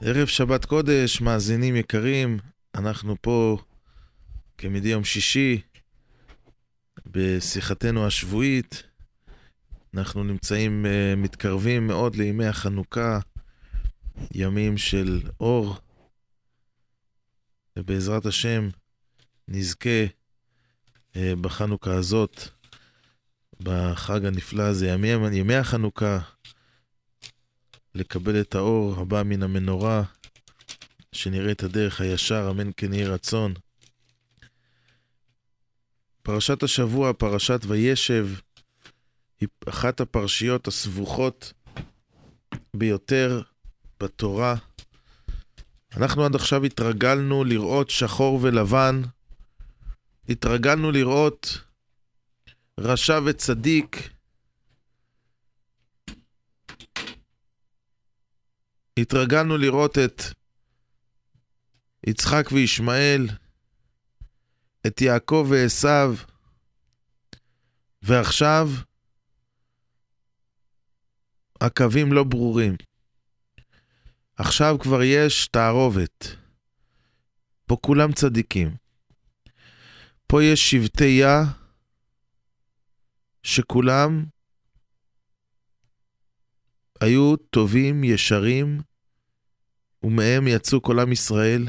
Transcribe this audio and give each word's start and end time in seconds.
ערב 0.00 0.26
שבת 0.26 0.64
קודש, 0.64 1.20
מאזינים 1.20 1.76
יקרים, 1.76 2.38
אנחנו 2.74 3.16
פה 3.20 3.58
כמדי 4.58 4.88
יום 4.88 5.04
שישי 5.04 5.60
בשיחתנו 7.06 8.06
השבועית. 8.06 8.82
אנחנו 9.94 10.24
נמצאים, 10.24 10.86
uh, 10.86 11.16
מתקרבים 11.16 11.86
מאוד 11.86 12.16
לימי 12.16 12.46
החנוכה, 12.46 13.18
ימים 14.34 14.78
של 14.78 15.22
אור, 15.40 15.76
ובעזרת 17.78 18.26
השם 18.26 18.68
נזכה 19.48 20.06
uh, 21.12 21.16
בחנוכה 21.40 21.94
הזאת, 21.94 22.48
בחג 23.60 24.24
הנפלא 24.24 24.62
הזה, 24.62 24.88
ימי, 24.88 25.08
ימי 25.32 25.54
החנוכה, 25.54 26.18
לקבל 27.96 28.40
את 28.40 28.54
האור 28.54 29.00
הבא 29.00 29.22
מן 29.22 29.42
המנורה, 29.42 30.02
שנראה 31.12 31.52
את 31.52 31.62
הדרך 31.62 32.00
הישר, 32.00 32.48
אמן 32.50 32.70
כן 32.76 32.92
יהי 32.92 33.04
רצון. 33.04 33.54
פרשת 36.22 36.62
השבוע, 36.62 37.12
פרשת 37.12 37.60
וישב, 37.66 38.28
היא 39.40 39.48
אחת 39.68 40.00
הפרשיות 40.00 40.66
הסבוכות 40.66 41.52
ביותר 42.74 43.42
בתורה. 44.00 44.54
אנחנו 45.96 46.24
עד 46.24 46.34
עכשיו 46.34 46.64
התרגלנו 46.64 47.44
לראות 47.44 47.90
שחור 47.90 48.38
ולבן, 48.42 49.02
התרגלנו 50.28 50.90
לראות 50.90 51.60
רשע 52.80 53.20
וצדיק, 53.24 54.10
התרגלנו 58.96 59.56
לראות 59.56 59.98
את 59.98 60.22
יצחק 62.06 62.52
וישמעאל, 62.52 63.28
את 64.86 65.00
יעקב 65.00 65.46
ועשו, 65.50 66.22
ועכשיו 68.02 68.68
הקווים 71.60 72.12
לא 72.12 72.24
ברורים. 72.24 72.76
עכשיו 74.36 74.76
כבר 74.80 75.02
יש 75.02 75.48
תערובת. 75.48 76.36
פה 77.66 77.76
כולם 77.80 78.12
צדיקים. 78.12 78.76
פה 80.26 80.44
יש 80.44 80.70
שבטי 80.70 81.04
יה 81.04 81.44
שכולם 83.42 84.24
היו 87.00 87.36
טובים, 87.36 88.04
ישרים, 88.04 88.80
ומהם 90.02 90.48
יצאו 90.48 90.82
כל 90.82 90.98
עם 90.98 91.12
ישראל. 91.12 91.68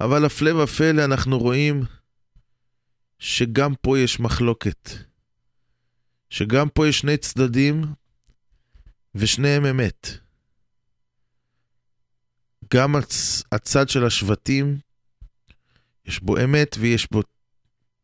אבל 0.00 0.24
הפלא 0.24 0.62
ופלא 0.62 1.04
אנחנו 1.04 1.38
רואים 1.38 1.82
שגם 3.18 3.74
פה 3.74 3.98
יש 3.98 4.20
מחלוקת. 4.20 4.90
שגם 6.30 6.68
פה 6.68 6.88
יש 6.88 6.98
שני 6.98 7.16
צדדים, 7.16 7.84
ושניהם 9.14 9.64
אמת. 9.66 10.08
גם 12.74 12.96
הצ... 12.96 13.42
הצד 13.52 13.88
של 13.88 14.06
השבטים, 14.06 14.78
יש 16.04 16.20
בו 16.20 16.36
אמת 16.44 16.76
ויש 16.80 17.08
בו 17.10 17.22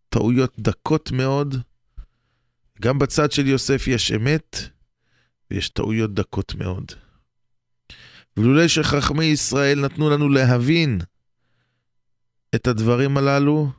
טעויות 0.09 0.55
דקות 0.59 1.11
מאוד. 1.11 1.55
גם 2.83 2.99
בצד 2.99 3.33
של 3.33 3.47
יוסף 3.47 3.87
יש 3.87 4.13
אמת 4.13 4.57
ויש 5.51 5.69
טעויות 5.69 6.15
דקות 6.15 6.55
מאוד. 6.55 6.93
ולולא 8.37 8.69
שחכמי 8.69 9.25
ישראל 9.25 9.81
נתנו 9.81 10.11
לנו 10.11 10.29
להבין 10.29 11.01
את 12.55 12.67
הדברים 12.67 13.17
הללו, 13.17 13.71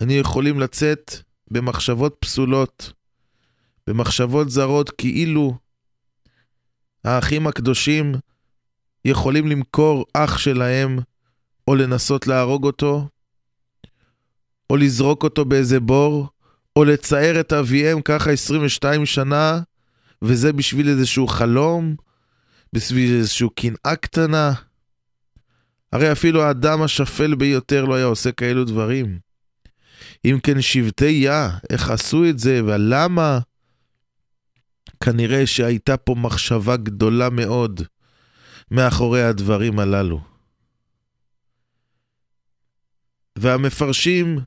אני 0.00 0.14
יכולים 0.14 0.60
לצאת 0.60 1.12
במחשבות 1.50 2.16
פסולות, 2.20 2.92
במחשבות 3.86 4.50
זרות, 4.50 4.90
כאילו 4.90 5.58
האחים 7.04 7.46
הקדושים 7.46 8.14
יכולים 9.04 9.46
למכור 9.46 10.06
אח 10.14 10.38
שלהם, 10.38 10.98
או 11.68 11.74
לנסות 11.74 12.26
להרוג 12.26 12.64
אותו, 12.64 13.08
או 14.70 14.76
לזרוק 14.76 15.24
אותו 15.24 15.44
באיזה 15.44 15.80
בור, 15.80 16.28
או 16.76 16.84
לצייר 16.84 17.40
את 17.40 17.52
אביהם 17.52 18.02
ככה 18.02 18.30
22 18.30 19.06
שנה, 19.06 19.60
וזה 20.22 20.52
בשביל 20.52 20.88
איזשהו 20.88 21.26
חלום, 21.26 21.96
בשביל 22.72 23.14
איזושהי 23.14 23.48
קנאה 23.56 23.96
קטנה. 23.96 24.52
הרי 25.92 26.12
אפילו 26.12 26.42
האדם 26.42 26.82
השפל 26.82 27.34
ביותר 27.34 27.84
לא 27.84 27.94
היה 27.94 28.04
עושה 28.04 28.32
כאלו 28.32 28.64
דברים. 28.64 29.18
אם 30.24 30.38
כן, 30.42 30.60
שבטי 30.60 31.10
יה, 31.10 31.50
איך 31.70 31.90
עשו 31.90 32.24
את 32.30 32.38
זה 32.38 32.60
ולמה? 32.64 33.38
כנראה 35.04 35.46
שהייתה 35.46 35.96
פה 35.96 36.14
מחשבה 36.14 36.76
גדולה 36.76 37.30
מאוד 37.30 37.82
מאחורי 38.70 39.22
הדברים 39.22 39.78
הללו. 39.78 40.20
והמפרשים, 43.36 44.38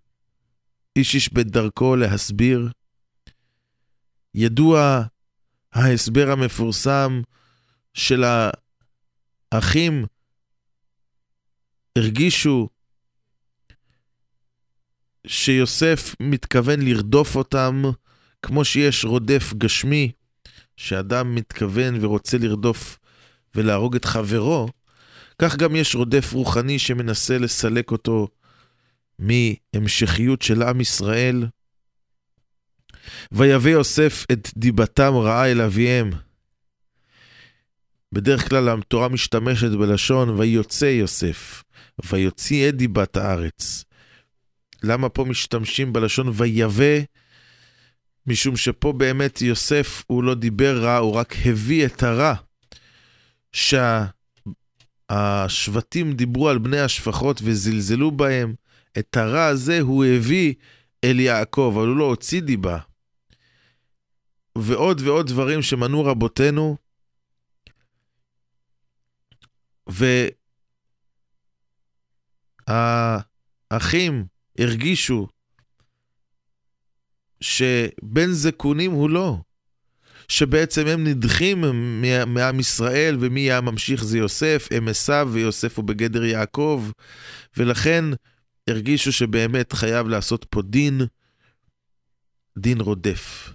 איש 0.95 1.15
איש 1.15 1.33
בדרכו 1.33 1.95
להסביר, 1.95 2.69
ידוע 4.35 5.03
ההסבר 5.73 6.31
המפורסם 6.31 7.21
של 7.93 8.23
האחים 9.51 10.05
הרגישו 11.95 12.69
שיוסף 15.27 16.15
מתכוון 16.19 16.81
לרדוף 16.81 17.35
אותם 17.35 17.83
כמו 18.41 18.65
שיש 18.65 19.05
רודף 19.05 19.53
גשמי, 19.57 20.11
שאדם 20.77 21.35
מתכוון 21.35 22.05
ורוצה 22.05 22.37
לרדוף 22.37 22.97
ולהרוג 23.55 23.95
את 23.95 24.05
חברו, 24.05 24.67
כך 25.41 25.55
גם 25.55 25.75
יש 25.75 25.95
רודף 25.95 26.33
רוחני 26.33 26.79
שמנסה 26.79 27.37
לסלק 27.37 27.91
אותו 27.91 28.27
מהמשכיות 29.19 30.41
של 30.41 30.63
עם 30.63 30.81
ישראל. 30.81 31.45
ויבא 33.31 33.69
יוסף 33.69 34.25
את 34.31 34.49
דיבתם 34.57 35.13
רעה 35.13 35.51
אל 35.51 35.61
אביהם. 35.61 36.09
בדרך 38.11 38.49
כלל 38.49 38.69
התורה 38.69 39.09
משתמשת 39.09 39.71
בלשון 39.71 40.29
ויוצא 40.29 40.85
יוסף, 40.85 41.63
ויוציא 42.05 42.69
את 42.69 42.75
דיבת 42.75 43.17
הארץ. 43.17 43.85
למה 44.83 45.09
פה 45.09 45.25
משתמשים 45.25 45.93
בלשון 45.93 46.31
ויבא? 46.33 46.99
משום 48.27 48.57
שפה 48.57 48.93
באמת 48.93 49.41
יוסף 49.41 50.03
הוא 50.07 50.23
לא 50.23 50.35
דיבר 50.35 50.83
רע, 50.83 50.97
הוא 50.97 51.13
רק 51.13 51.35
הביא 51.45 51.85
את 51.85 52.03
הרע. 52.03 52.33
שהשבטים 55.11 56.13
דיברו 56.13 56.49
על 56.49 56.57
בני 56.57 56.79
השפחות 56.79 57.41
וזלזלו 57.43 58.11
בהם, 58.11 58.53
את 58.99 59.17
הרע 59.17 59.45
הזה 59.45 59.79
הוא 59.81 60.05
הביא 60.05 60.53
אל 61.03 61.19
יעקב, 61.19 61.73
אבל 61.75 61.87
הוא 61.87 61.97
לא 61.97 62.03
הוציא 62.03 62.41
דיבה. 62.41 62.79
ועוד 64.57 65.01
ועוד 65.01 65.27
דברים 65.27 65.61
שמנו 65.61 66.05
רבותינו, 66.05 66.77
והאחים 72.67 74.25
הרגישו 74.59 75.27
שבן 77.41 78.31
זקונים 78.31 78.91
הוא 78.91 79.09
לא, 79.09 79.37
שבעצם 80.27 80.87
הם 80.87 81.07
נדחים 81.07 81.63
מעם 82.27 82.59
ישראל, 82.59 83.17
ומי 83.19 83.39
יהיה 83.39 83.57
הממשיך 83.57 84.03
זה 84.03 84.17
יוסף, 84.17 84.67
הם 84.71 84.87
עשיו 84.87 85.29
ויוסף 85.31 85.77
הוא 85.77 85.85
בגדר 85.85 86.23
יעקב, 86.23 86.89
ולכן 87.57 88.05
הרגישו 88.69 89.11
שבאמת 89.11 89.73
חייב 89.73 90.07
לעשות 90.07 90.45
פה 90.49 90.61
דין, 90.61 91.01
דין 92.57 92.81
רודף. 92.81 93.53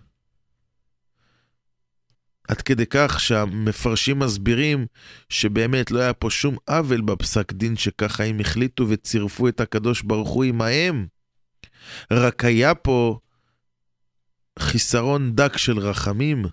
עד 2.49 2.61
כדי 2.62 2.87
כך 2.91 3.21
שהמפרשים 3.21 4.19
מסבירים 4.19 4.87
שבאמת 5.29 5.91
לא 5.91 6.01
היה 6.01 6.12
פה 6.12 6.31
שום 6.31 6.57
עוול 6.69 7.01
בפסק 7.01 7.53
דין 7.53 7.77
שככה 7.77 8.25
הם 8.25 8.41
החליטו 8.41 8.87
וצירפו 8.89 9.49
את 9.49 9.61
הקדוש 9.61 10.03
ברוך 10.03 10.29
הוא 10.29 10.45
עמהם. 10.45 11.07
רק 12.11 12.45
היה 12.45 12.75
פה 12.75 13.19
חיסרון 14.59 15.35
דק 15.35 15.57
של 15.57 15.79
רחמים, 15.79 16.45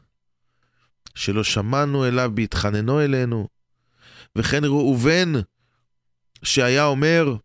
שלא 1.16 1.44
שמענו 1.44 2.08
אליו 2.08 2.32
בהתחננו 2.34 3.02
אלינו. 3.02 3.48
וכן 4.36 4.64
ראובן, 4.64 5.34
שהיה 6.44 6.86
אומר, 6.86 7.36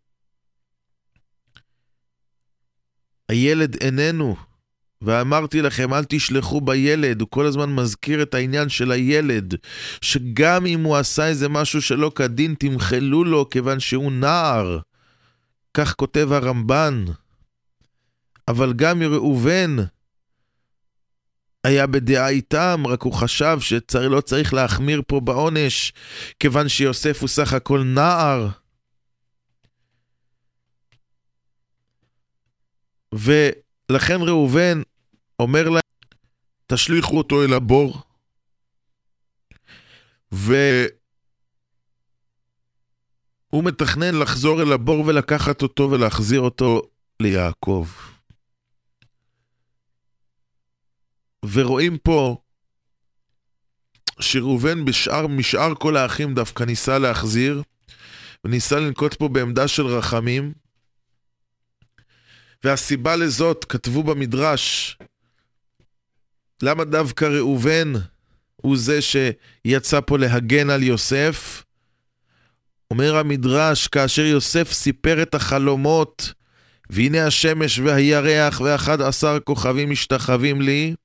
הילד 3.33 3.75
איננו, 3.81 4.35
ואמרתי 5.01 5.61
לכם, 5.61 5.93
אל 5.93 6.03
תשלחו 6.03 6.61
בילד, 6.61 7.21
הוא 7.21 7.27
כל 7.31 7.45
הזמן 7.45 7.75
מזכיר 7.75 8.21
את 8.21 8.33
העניין 8.33 8.69
של 8.69 8.91
הילד, 8.91 9.55
שגם 10.01 10.65
אם 10.65 10.83
הוא 10.83 10.97
עשה 10.97 11.27
איזה 11.27 11.49
משהו 11.49 11.81
שלא 11.81 12.11
כדין, 12.15 12.55
תמחלו 12.59 13.23
לו 13.23 13.49
כיוון 13.49 13.79
שהוא 13.79 14.11
נער. 14.11 14.79
כך 15.73 15.93
כותב 15.93 16.29
הרמב"ן. 16.31 17.05
אבל 18.47 18.73
גם 18.73 19.01
ראובן 19.01 19.75
היה 21.63 21.87
בדעה 21.87 22.29
איתם, 22.29 22.83
רק 22.87 23.01
הוא 23.01 23.13
חשב 23.13 23.57
שלא 23.59 24.21
צריך 24.21 24.53
להחמיר 24.53 25.01
פה 25.07 25.19
בעונש, 25.19 25.93
כיוון 26.39 26.69
שיוסף 26.69 27.21
הוא 27.21 27.29
סך 27.29 27.53
הכל 27.53 27.83
נער. 27.83 28.62
ולכן 33.13 34.17
ראובן 34.21 34.81
אומר 35.39 35.69
להם, 35.69 35.81
תשליכו 36.67 37.17
אותו 37.17 37.43
אל 37.43 37.53
הבור, 37.53 38.01
והוא 40.31 40.83
מתכנן 43.51 44.15
לחזור 44.15 44.61
אל 44.61 44.71
הבור 44.71 45.07
ולקחת 45.07 45.61
אותו 45.61 45.91
ולהחזיר 45.91 46.41
אותו 46.41 46.81
ליעקב. 47.19 47.87
ורואים 51.51 51.97
פה 51.97 52.37
שראובן 54.19 54.85
בשאר, 54.85 55.27
משאר 55.27 55.75
כל 55.75 55.97
האחים 55.97 56.33
דווקא 56.33 56.63
ניסה 56.63 56.99
להחזיר, 56.99 57.63
וניסה 58.43 58.79
לנקוט 58.79 59.13
פה 59.13 59.27
בעמדה 59.27 59.67
של 59.67 59.85
רחמים. 59.85 60.62
והסיבה 62.63 63.15
לזאת, 63.15 63.65
כתבו 63.65 64.03
במדרש, 64.03 64.97
למה 66.61 66.83
דווקא 66.83 67.25
ראובן 67.25 67.93
הוא 68.55 68.77
זה 68.77 68.99
שיצא 69.01 69.99
פה 70.01 70.17
להגן 70.17 70.69
על 70.69 70.83
יוסף? 70.83 71.63
אומר 72.91 73.17
המדרש, 73.17 73.87
כאשר 73.87 74.21
יוסף 74.21 74.71
סיפר 74.71 75.21
את 75.21 75.35
החלומות, 75.35 76.33
והנה 76.89 77.27
השמש 77.27 77.79
והירח 77.79 78.61
ואחד 78.61 79.01
עשר 79.01 79.39
כוכבים 79.39 79.89
משתחווים 79.89 80.61
לי, 80.61 80.95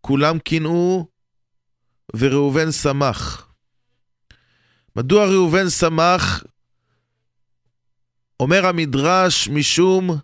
כולם 0.00 0.38
קינאו 0.38 1.06
וראובן 2.16 2.72
שמח. 2.72 3.48
מדוע 4.96 5.26
ראובן 5.26 5.70
שמח? 5.70 6.44
אומר 8.40 8.66
המדרש, 8.66 9.48
משום 9.48 10.18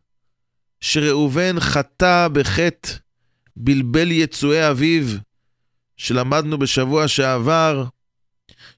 שראובן 0.81 1.61
חטא 1.61 2.29
בחטא 2.29 2.93
בלבל 3.57 4.13
יצואי 4.13 4.71
אביו, 4.71 5.05
שלמדנו 5.97 6.59
בשבוע 6.59 7.09
שעבר, 7.09 7.85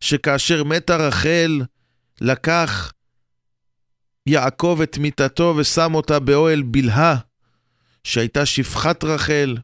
שכאשר 0.01 0.65
מתה 0.65 0.97
רחל, 0.97 1.63
לקח 2.21 2.93
יעקב 4.27 4.79
את 4.83 4.99
מיטתו 4.99 5.55
ושם 5.57 5.95
אותה 5.95 6.19
באוהל 6.19 6.63
בלהה, 6.63 7.17
שהייתה 8.05 8.47
שפחת 8.47 9.05
רחל, 9.05 9.57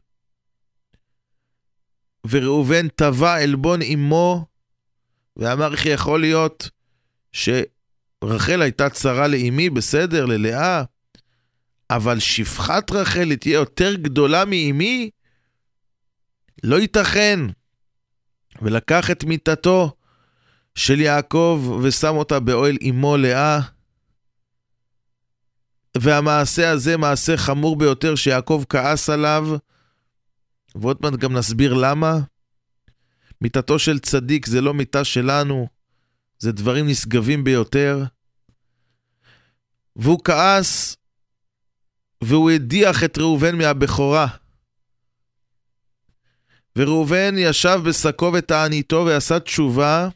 וראובן 2.27 2.87
טבע 2.87 3.35
עלבון 3.35 3.81
אמו, 3.81 4.45
ואמר 5.37 5.71
איך 5.71 5.85
יכול 5.85 6.21
להיות 6.21 6.69
שרחל 8.23 8.61
הייתה 8.61 8.89
צרה 8.89 9.27
לאמי, 9.27 9.69
בסדר, 9.69 10.25
ללאה, 10.25 10.83
אבל 11.89 12.19
שפחת 12.19 12.91
רחל 12.91 13.29
היא 13.29 13.37
תהיה 13.37 13.53
יותר 13.53 13.95
גדולה 13.95 14.45
מאמי? 14.45 15.09
לא 16.63 16.79
ייתכן. 16.79 17.39
ולקח 18.61 19.11
את 19.11 19.23
מיטתו 19.23 19.95
של 20.75 21.01
יעקב 21.01 21.79
ושם 21.83 22.15
אותה 22.15 22.39
באוהל 22.39 22.77
אמו 22.89 23.17
לאה. 23.17 23.59
והמעשה 25.97 26.71
הזה 26.71 26.97
מעשה 26.97 27.37
חמור 27.37 27.75
ביותר 27.75 28.15
שיעקב 28.15 28.63
כעס 28.69 29.09
עליו, 29.09 29.47
ועוד 30.75 30.97
מעט 31.01 31.13
גם 31.13 31.33
נסביר 31.33 31.73
למה. 31.73 32.19
מיטתו 33.41 33.79
של 33.79 33.99
צדיק 33.99 34.45
זה 34.45 34.61
לא 34.61 34.73
מיטה 34.73 35.03
שלנו, 35.03 35.67
זה 36.39 36.51
דברים 36.51 36.87
נשגבים 36.87 37.43
ביותר. 37.43 38.03
והוא 39.95 40.19
כעס, 40.23 40.97
והוא 42.23 42.51
הדיח 42.51 43.03
את 43.03 43.17
ראובן 43.17 43.57
מהבכורה. 43.57 44.27
וראובן 46.75 47.35
ישב 47.37 47.79
בשקו 47.85 48.31
ותעניתו 48.33 49.05
ועשה 49.07 49.39
תשובה, 49.39 50.09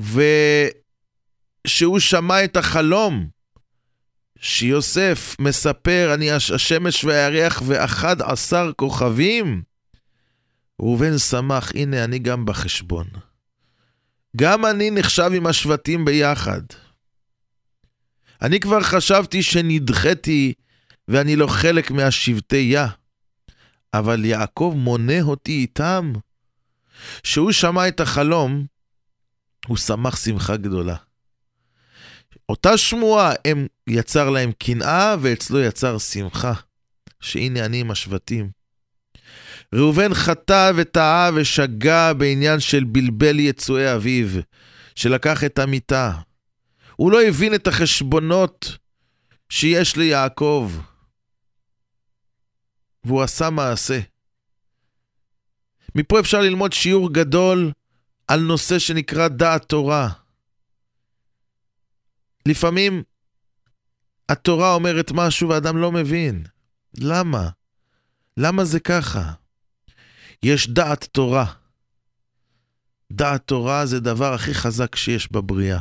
ושהוא 0.00 1.98
שמע 1.98 2.44
את 2.44 2.56
החלום 2.56 3.28
שיוסף 4.38 5.36
מספר, 5.38 6.10
אני 6.14 6.30
השמש 6.30 7.04
והירח 7.04 7.62
ואחד 7.66 8.22
עשר 8.22 8.70
כוכבים, 8.76 9.62
ראובן 10.80 11.18
שמח, 11.18 11.72
הנה 11.74 12.04
אני 12.04 12.18
גם 12.18 12.46
בחשבון. 12.46 13.06
גם 14.36 14.66
אני 14.66 14.90
נחשב 14.90 15.30
עם 15.34 15.46
השבטים 15.46 16.04
ביחד. 16.04 16.62
אני 18.42 18.60
כבר 18.60 18.82
חשבתי 18.82 19.42
שנדחיתי 19.42 20.54
ואני 21.08 21.36
לא 21.36 21.46
חלק 21.46 21.90
מהשבטי 21.90 22.56
יה, 22.56 22.88
אבל 23.94 24.24
יעקב 24.24 24.74
מונה 24.76 25.22
אותי 25.22 25.52
איתם. 25.52 26.12
כשהוא 27.22 27.52
שמע 27.52 27.88
את 27.88 28.00
החלום, 28.00 28.66
הוא 29.66 29.76
שמח 29.76 30.16
שמחה 30.16 30.56
גדולה. 30.56 30.96
אותה 32.48 32.76
שמועה, 32.76 33.32
הם 33.44 33.66
יצר 33.86 34.30
להם 34.30 34.52
קנאה, 34.52 35.16
ואצלו 35.20 35.60
יצר 35.60 35.98
שמחה, 35.98 36.52
שהנה 37.20 37.64
אני 37.64 37.80
עם 37.80 37.90
השבטים. 37.90 38.63
ראובן 39.74 40.14
חטא 40.14 40.72
וטעה 40.76 41.30
ושגה 41.34 42.14
בעניין 42.14 42.60
של 42.60 42.84
בלבל 42.84 43.38
יצואי 43.40 43.94
אביו, 43.94 44.28
שלקח 44.94 45.44
את 45.44 45.58
המיטה. 45.58 46.12
הוא 46.96 47.12
לא 47.12 47.22
הבין 47.22 47.54
את 47.54 47.66
החשבונות 47.66 48.78
שיש 49.48 49.96
ליעקב, 49.96 50.72
והוא 53.04 53.22
עשה 53.22 53.50
מעשה. 53.50 54.00
מפה 55.94 56.20
אפשר 56.20 56.40
ללמוד 56.40 56.72
שיעור 56.72 57.12
גדול 57.12 57.72
על 58.28 58.40
נושא 58.40 58.78
שנקרא 58.78 59.28
דעת 59.28 59.64
תורה. 59.64 60.08
לפעמים 62.48 63.02
התורה 64.28 64.74
אומרת 64.74 65.12
משהו 65.14 65.48
ואדם 65.48 65.76
לא 65.76 65.92
מבין. 65.92 66.44
למה? 66.98 67.48
למה 68.36 68.64
זה 68.64 68.80
ככה? 68.80 69.32
יש 70.44 70.68
דעת 70.68 71.04
תורה. 71.04 71.52
דעת 73.12 73.46
תורה 73.46 73.86
זה 73.86 74.00
דבר 74.00 74.32
הכי 74.32 74.54
חזק 74.54 74.96
שיש 74.96 75.32
בבריאה. 75.32 75.80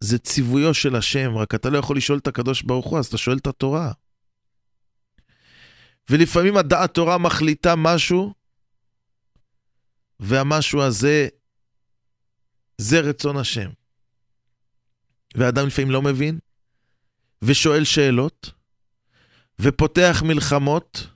זה 0.00 0.18
ציוויו 0.18 0.74
של 0.74 0.96
השם, 0.96 1.36
רק 1.36 1.54
אתה 1.54 1.70
לא 1.70 1.78
יכול 1.78 1.96
לשאול 1.96 2.18
את 2.18 2.26
הקדוש 2.26 2.62
ברוך 2.62 2.86
הוא, 2.86 2.98
אז 2.98 3.06
אתה 3.06 3.18
שואל 3.18 3.36
את 3.36 3.46
התורה. 3.46 3.92
ולפעמים 6.10 6.56
הדעת 6.56 6.94
תורה 6.94 7.18
מחליטה 7.18 7.76
משהו, 7.76 8.34
והמשהו 10.20 10.82
הזה, 10.82 11.28
זה 12.78 13.00
רצון 13.00 13.36
השם. 13.36 13.70
ואדם 15.34 15.66
לפעמים 15.66 15.90
לא 15.90 16.02
מבין, 16.02 16.38
ושואל 17.42 17.84
שאלות, 17.84 18.52
ופותח 19.60 20.22
מלחמות, 20.26 21.06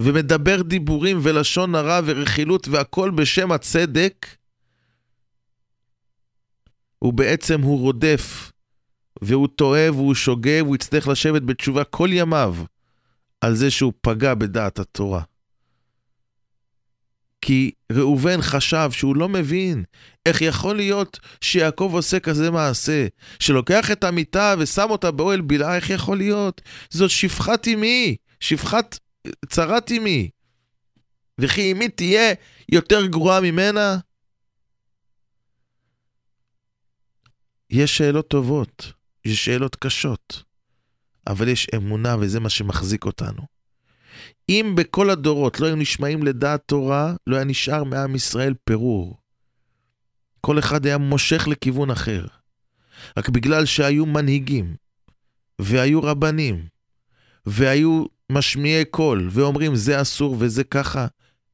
ומדבר 0.00 0.62
דיבורים 0.62 1.18
ולשון 1.22 1.74
הרע 1.74 2.00
ורכילות 2.04 2.68
והכל 2.68 3.10
בשם 3.10 3.52
הצדק, 3.52 4.26
ובעצם 7.02 7.60
הוא 7.60 7.80
רודף, 7.80 8.52
והוא 9.22 9.48
טועה 9.48 9.92
והוא 9.92 10.14
שוגה, 10.14 10.62
והוא 10.62 10.74
יצטרך 10.74 11.08
לשבת 11.08 11.42
בתשובה 11.42 11.84
כל 11.84 12.08
ימיו 12.12 12.56
על 13.40 13.54
זה 13.54 13.70
שהוא 13.70 13.92
פגע 14.00 14.34
בדעת 14.34 14.78
התורה. 14.78 15.22
כי 17.40 17.70
ראובן 17.92 18.42
חשב 18.42 18.90
שהוא 18.92 19.16
לא 19.16 19.28
מבין 19.28 19.84
איך 20.26 20.42
יכול 20.42 20.76
להיות 20.76 21.18
שיעקב 21.40 21.90
עושה 21.92 22.20
כזה 22.20 22.50
מעשה, 22.50 23.06
שלוקח 23.40 23.90
את 23.90 24.04
המיטה 24.04 24.54
ושם 24.58 24.86
אותה 24.90 25.10
באוהל 25.10 25.40
בלעה, 25.40 25.76
איך 25.76 25.90
יכול 25.90 26.16
להיות? 26.16 26.60
זאת 26.90 27.10
שפחת 27.10 27.68
אמי, 27.68 28.16
שפחת 28.40 28.98
צרת 29.48 29.92
אמי. 29.92 30.30
וכי 31.38 31.72
אמי 31.72 31.88
תהיה 31.88 32.34
יותר 32.72 33.06
גרועה 33.06 33.40
ממנה? 33.40 33.98
יש 37.70 37.96
שאלות 37.96 38.28
טובות. 38.28 38.92
יש 39.26 39.44
שאלות 39.44 39.76
קשות, 39.76 40.42
אבל 41.26 41.48
יש 41.48 41.66
אמונה 41.76 42.16
וזה 42.20 42.40
מה 42.40 42.50
שמחזיק 42.50 43.04
אותנו. 43.04 43.42
אם 44.48 44.72
בכל 44.76 45.10
הדורות 45.10 45.60
לא 45.60 45.66
היו 45.66 45.76
נשמעים 45.76 46.22
לדעת 46.22 46.62
תורה, 46.66 47.14
לא 47.26 47.36
היה 47.36 47.44
נשאר 47.44 47.84
מעם 47.84 48.14
ישראל 48.14 48.54
פירור. 48.64 49.20
כל 50.40 50.58
אחד 50.58 50.86
היה 50.86 50.98
מושך 50.98 51.48
לכיוון 51.48 51.90
אחר. 51.90 52.26
רק 53.16 53.28
בגלל 53.28 53.66
שהיו 53.66 54.06
מנהיגים, 54.06 54.76
והיו 55.58 56.02
רבנים, 56.02 56.66
והיו 57.46 58.04
משמיעי 58.32 58.84
קול, 58.84 59.28
ואומרים 59.30 59.76
זה 59.76 60.02
אסור 60.02 60.36
וזה 60.38 60.64
ככה, 60.64 61.06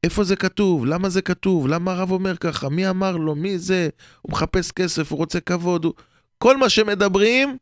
איפה 0.03 0.23
זה 0.23 0.35
כתוב? 0.35 0.85
למה 0.85 1.09
זה 1.09 1.21
כתוב? 1.21 1.67
למה 1.67 1.91
הרב 1.91 2.11
אומר 2.11 2.37
ככה? 2.37 2.69
מי 2.69 2.89
אמר 2.89 3.17
לו? 3.17 3.35
מי 3.35 3.59
זה? 3.59 3.89
הוא 4.21 4.31
מחפש 4.31 4.71
כסף, 4.71 5.11
הוא 5.11 5.17
רוצה 5.17 5.39
כבוד. 5.39 5.85
הוא... 5.85 5.93
כל 6.37 6.57
מה 6.57 6.69
שמדברים, 6.69 7.57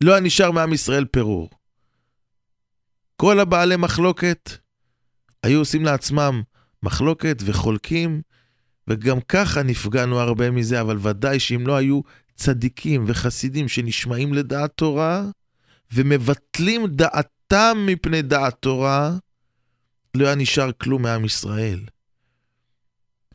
לא 0.00 0.20
נשאר 0.20 0.50
מעם 0.50 0.72
ישראל 0.72 1.04
פירור. 1.04 1.50
כל 3.16 3.40
הבעלי 3.40 3.76
מחלוקת 3.76 4.50
היו 5.42 5.58
עושים 5.58 5.84
לעצמם 5.84 6.42
מחלוקת 6.82 7.42
וחולקים, 7.44 8.22
וגם 8.88 9.20
ככה 9.20 9.62
נפגענו 9.62 10.20
הרבה 10.20 10.50
מזה, 10.50 10.80
אבל 10.80 10.98
ודאי 11.00 11.40
שאם 11.40 11.66
לא 11.66 11.76
היו 11.76 12.00
צדיקים 12.34 13.04
וחסידים 13.06 13.68
שנשמעים 13.68 14.34
לדעת 14.34 14.72
תורה, 14.74 15.24
ומבטלים 15.92 16.86
דעתם 16.86 17.86
מפני 17.86 18.22
דעת 18.22 18.54
תורה, 18.60 19.12
לא 20.14 20.26
היה 20.26 20.34
נשאר 20.34 20.72
כלום 20.72 21.02
מעם 21.02 21.24
ישראל. 21.24 21.80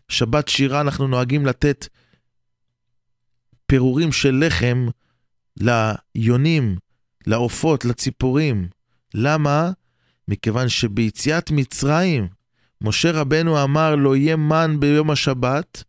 שבת 0.08 0.48
שירה 0.48 0.82
אנחנו 0.82 1.08
נוהגים 1.08 1.46
לתת 1.46 1.88
פירורים 3.66 4.12
של 4.12 4.44
לחם 4.46 4.88
ליונים, 5.58 6.78
לעופות, 7.28 7.86
לציפורים. 7.86 8.68
למה? 9.14 9.72
מכיוון 10.28 10.70
שביציאת 10.70 11.52
מצרים, 11.52 12.28
משה 12.82 13.12
רבנו 13.12 13.64
אמר 13.64 13.96
לא 13.96 14.16
יהיה 14.16 14.36
מן 14.36 14.76
ביום 14.80 15.12
השבת, 15.12 15.84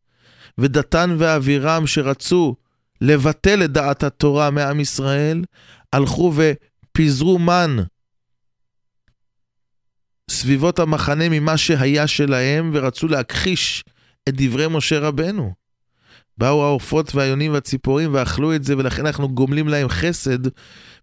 ודתן 0.59 1.17
ואבירם 1.19 1.87
שרצו 1.87 2.57
לבטל 3.01 3.65
את 3.65 3.71
דעת 3.71 4.03
התורה 4.03 4.51
מעם 4.51 4.81
ישראל, 4.81 5.45
הלכו 5.93 6.33
ופיזרו 6.37 7.39
מן 7.39 7.77
סביבות 10.31 10.79
המחנה 10.79 11.29
ממה 11.29 11.57
שהיה 11.57 12.07
שלהם, 12.07 12.71
ורצו 12.75 13.09
להכחיש 13.09 13.85
את 14.29 14.35
דברי 14.37 14.67
משה 14.69 14.99
רבנו. 14.99 15.53
באו 16.39 16.65
העופות 16.65 17.15
והיונים 17.15 17.53
והציפורים 17.53 18.15
ואכלו 18.15 18.55
את 18.55 18.65
זה, 18.65 18.79
ולכן 18.79 19.07
אנחנו 19.07 19.29
גומלים 19.29 19.69
להם 19.69 19.89
חסד, 19.89 20.39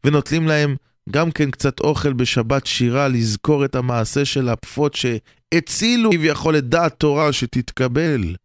ונוטלים 0.03 0.47
להם 0.47 0.75
גם 1.09 1.31
כן 1.31 1.51
קצת 1.51 1.79
אוכל 1.79 2.13
בשבת 2.13 2.65
שירה, 2.65 3.07
לזכור 3.07 3.65
את 3.65 3.75
המעשה 3.75 4.25
של 4.25 4.49
הפפות 4.49 4.93
שהצילו 4.93 6.11
כביכול 6.11 6.57
את 6.57 6.69
דעת 6.69 6.93
תורה 6.97 7.33
שתתקבל. 7.33 8.35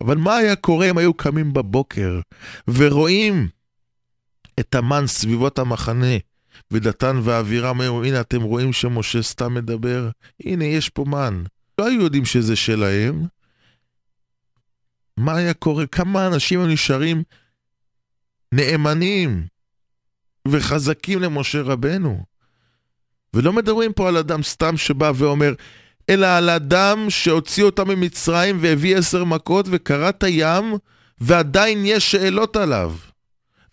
אבל 0.00 0.16
מה 0.16 0.36
היה 0.36 0.56
קורה 0.56 0.90
אם 0.90 0.98
היו 0.98 1.14
קמים 1.14 1.52
בבוקר 1.52 2.20
ורואים 2.68 3.48
את 4.60 4.74
המן 4.74 5.06
סביבות 5.06 5.58
המחנה, 5.58 6.16
ודתן 6.70 7.20
ואבירם 7.22 7.80
היו, 7.80 8.04
הנה 8.04 8.20
אתם 8.20 8.42
רואים 8.42 8.72
שמשה 8.72 9.22
סתם 9.22 9.54
מדבר? 9.54 10.10
הנה, 10.44 10.64
יש 10.64 10.88
פה 10.88 11.04
מן. 11.04 11.42
לא 11.78 11.86
היו 11.86 12.02
יודעים 12.02 12.24
שזה 12.24 12.56
שלהם. 12.56 13.26
מה 15.16 15.36
היה 15.36 15.54
קורה? 15.54 15.86
כמה 15.86 16.26
אנשים 16.26 16.60
היו 16.60 16.68
נשארים 16.68 17.22
נאמנים 18.52 19.46
וחזקים 20.48 21.20
למשה 21.22 21.62
רבנו? 21.62 22.24
ולא 23.34 23.52
מדברים 23.52 23.92
פה 23.92 24.08
על 24.08 24.16
אדם 24.16 24.42
סתם 24.42 24.76
שבא 24.76 25.12
ואומר, 25.14 25.54
אלא 26.10 26.26
על 26.26 26.50
אדם 26.50 27.06
שהוציא 27.08 27.64
אותם 27.64 27.88
ממצרים 27.88 28.58
והביא 28.60 28.96
עשר 28.96 29.24
מכות 29.24 29.66
וקרע 29.70 30.08
את 30.08 30.22
הים, 30.22 30.74
ועדיין 31.20 31.82
יש 31.84 32.10
שאלות 32.10 32.56
עליו, 32.56 32.94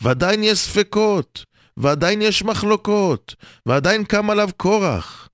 ועדיין 0.01 0.43
יש 0.43 0.59
ספקות, 0.59 1.45
ועדיין 1.77 2.21
יש 2.21 2.43
מחלוקות, 2.43 3.35
ועדיין 3.65 4.03
קם 4.03 4.29
עליו 4.29 4.49
קורח, 4.57 5.29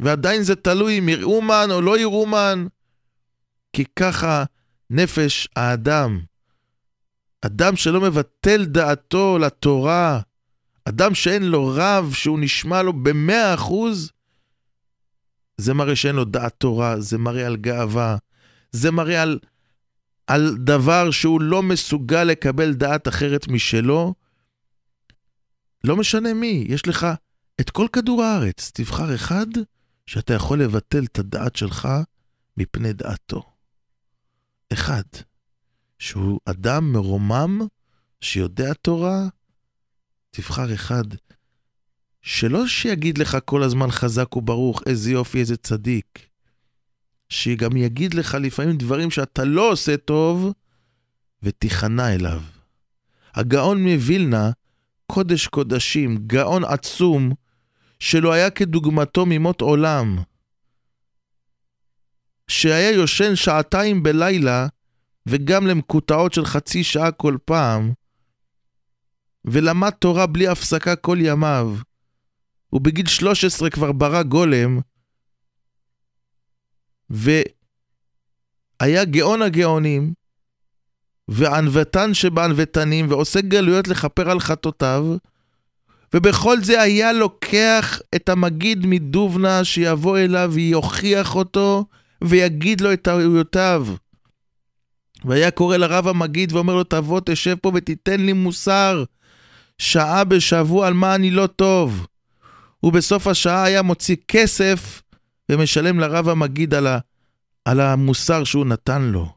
ועדיין 0.00 0.42
זה 0.42 0.56
תלוי 0.56 0.98
אם 0.98 1.08
יראו 1.08 1.42
מן 1.42 1.68
או 1.70 1.80
לא 1.80 1.98
יראו 1.98 2.26
מן, 2.26 2.66
כי 3.72 3.84
ככה 3.96 4.44
נפש 4.90 5.48
האדם, 5.56 6.20
אדם 7.42 7.76
שלא 7.76 8.00
מבטל 8.00 8.64
דעתו 8.64 9.38
לתורה, 9.38 10.20
אדם 10.84 11.14
שאין 11.14 11.42
לו 11.42 11.72
רב 11.74 12.12
שהוא 12.14 12.38
נשמע 12.40 12.82
לו 12.82 12.92
במאה 12.92 13.54
אחוז, 13.54 14.12
זה 15.56 15.74
מראה 15.74 15.96
שאין 15.96 16.16
לו 16.16 16.24
דעת 16.24 16.54
תורה, 16.58 17.00
זה 17.00 17.18
מראה 17.18 17.46
על 17.46 17.56
גאווה, 17.56 18.16
זה 18.72 18.90
מראה 18.90 19.22
על, 19.22 19.38
על 20.30 20.56
דבר 20.58 21.10
שהוא 21.10 21.40
לא 21.40 21.62
מסוגל 21.62 22.24
לקבל 22.24 22.74
דעת 22.74 23.08
אחרת 23.08 23.48
משלו. 23.48 24.14
לא 25.84 25.96
משנה 25.96 26.34
מי, 26.34 26.64
יש 26.68 26.88
לך 26.88 27.06
את 27.60 27.70
כל 27.70 27.86
כדור 27.92 28.22
הארץ, 28.22 28.70
תבחר 28.74 29.14
אחד 29.14 29.46
שאתה 30.06 30.34
יכול 30.34 30.62
לבטל 30.62 31.04
את 31.04 31.18
הדעת 31.18 31.56
שלך 31.56 31.88
מפני 32.56 32.92
דעתו. 32.92 33.42
אחד, 34.72 35.02
שהוא 35.98 36.40
אדם 36.44 36.92
מרומם, 36.92 37.60
שיודע 38.20 38.72
תורה, 38.74 39.28
תבחר 40.30 40.74
אחד 40.74 41.04
שלא 42.22 42.66
שיגיד 42.66 43.18
לך 43.18 43.38
כל 43.44 43.62
הזמן 43.62 43.90
חזק 43.90 44.36
וברוך, 44.36 44.82
איזה 44.86 45.10
יופי, 45.10 45.40
איזה 45.40 45.56
צדיק. 45.56 46.29
שגם 47.30 47.76
יגיד 47.76 48.14
לך 48.14 48.36
לפעמים 48.40 48.76
דברים 48.76 49.10
שאתה 49.10 49.44
לא 49.44 49.72
עושה 49.72 49.96
טוב, 49.96 50.52
ותיכנע 51.42 52.14
אליו. 52.14 52.40
הגאון 53.34 53.82
מווילנה, 53.82 54.50
קודש 55.06 55.46
קודשים, 55.46 56.16
גאון 56.26 56.64
עצום, 56.64 57.32
שלא 57.98 58.32
היה 58.32 58.50
כדוגמתו 58.50 59.26
ממות 59.26 59.60
עולם. 59.60 60.18
שהיה 62.48 62.90
יושן 62.90 63.36
שעתיים 63.36 64.02
בלילה, 64.02 64.66
וגם 65.26 65.66
למקוטעות 65.66 66.32
של 66.34 66.44
חצי 66.44 66.84
שעה 66.84 67.12
כל 67.12 67.36
פעם, 67.44 67.92
ולמד 69.44 69.90
תורה 69.90 70.26
בלי 70.26 70.48
הפסקה 70.48 70.96
כל 70.96 71.18
ימיו. 71.20 71.76
הוא 72.70 72.80
בגיל 72.80 73.06
13 73.06 73.70
כבר 73.70 73.92
ברא 73.92 74.22
גולם, 74.22 74.80
והיה 77.10 79.04
גאון 79.04 79.42
הגאונים, 79.42 80.12
וענוותן 81.28 82.14
שבענוותנים, 82.14 83.10
ועושה 83.10 83.40
גלויות 83.40 83.88
לכפר 83.88 84.30
על 84.30 84.40
חטאותיו, 84.40 85.16
ובכל 86.14 86.62
זה 86.62 86.82
היה 86.82 87.12
לוקח 87.12 88.00
את 88.14 88.28
המגיד 88.28 88.86
מדובנה 88.86 89.64
שיבוא 89.64 90.18
אליו 90.18 90.50
ויוכיח 90.52 91.34
אותו 91.34 91.84
ויגיד 92.24 92.80
לו 92.80 92.92
את 92.92 93.02
טעויותיו. 93.02 93.86
והיה 95.24 95.50
קורא 95.50 95.76
לרב 95.76 96.08
המגיד 96.08 96.52
ואומר 96.52 96.74
לו 96.74 96.84
תבוא 96.84 97.20
תשב 97.24 97.56
פה 97.62 97.72
ותיתן 97.74 98.20
לי 98.20 98.32
מוסר 98.32 99.04
שעה 99.78 100.24
בשבוע 100.24 100.86
על 100.86 100.94
מה 100.94 101.14
אני 101.14 101.30
לא 101.30 101.46
טוב. 101.46 102.06
ובסוף 102.82 103.26
השעה 103.26 103.64
היה 103.64 103.82
מוציא 103.82 104.16
כסף 104.28 105.02
ומשלם 105.50 106.00
לרב 106.00 106.28
המגיד 106.28 106.74
על, 106.74 106.86
ה, 106.86 106.98
על 107.64 107.80
המוסר 107.80 108.44
שהוא 108.44 108.66
נתן 108.66 109.02
לו. 109.02 109.34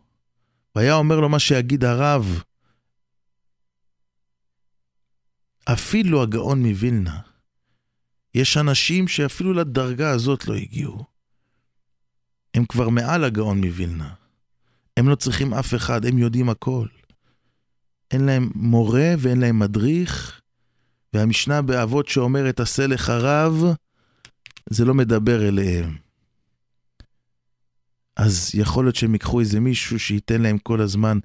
והיה 0.75 0.93
אומר 0.93 1.19
לו 1.19 1.29
מה 1.29 1.39
שיגיד 1.39 1.83
הרב. 1.83 2.43
אפילו 5.65 6.23
הגאון 6.23 6.65
מווילנה, 6.65 7.19
יש 8.35 8.57
אנשים 8.57 9.07
שאפילו 9.07 9.53
לדרגה 9.53 10.09
הזאת 10.09 10.47
לא 10.47 10.53
הגיעו. 10.53 11.05
הם 12.53 12.65
כבר 12.65 12.89
מעל 12.89 13.23
הגאון 13.23 13.65
מווילנה. 13.65 14.13
הם 14.97 15.09
לא 15.09 15.15
צריכים 15.15 15.53
אף 15.53 15.73
אחד, 15.73 16.05
הם 16.05 16.17
יודעים 16.17 16.49
הכל. 16.49 16.87
אין 18.11 18.25
להם 18.25 18.49
מורה 18.55 19.13
ואין 19.19 19.39
להם 19.39 19.59
מדריך, 19.59 20.41
והמשנה 21.13 21.61
באבות 21.61 22.07
שאומרת 22.07 22.59
עשה 22.59 22.87
לך 22.87 23.09
רב, 23.09 23.63
זה 24.69 24.85
לא 24.85 24.93
מדבר 24.93 25.47
אליהם. 25.47 25.97
אז 28.15 28.51
יכול 28.53 28.85
להיות 28.85 28.95
שהם 28.95 29.13
ייקחו 29.13 29.39
איזה 29.39 29.59
מישהו 29.59 29.99
שייתן 29.99 30.41
להם 30.41 30.57
כל 30.57 30.81
הזמן 30.81 31.19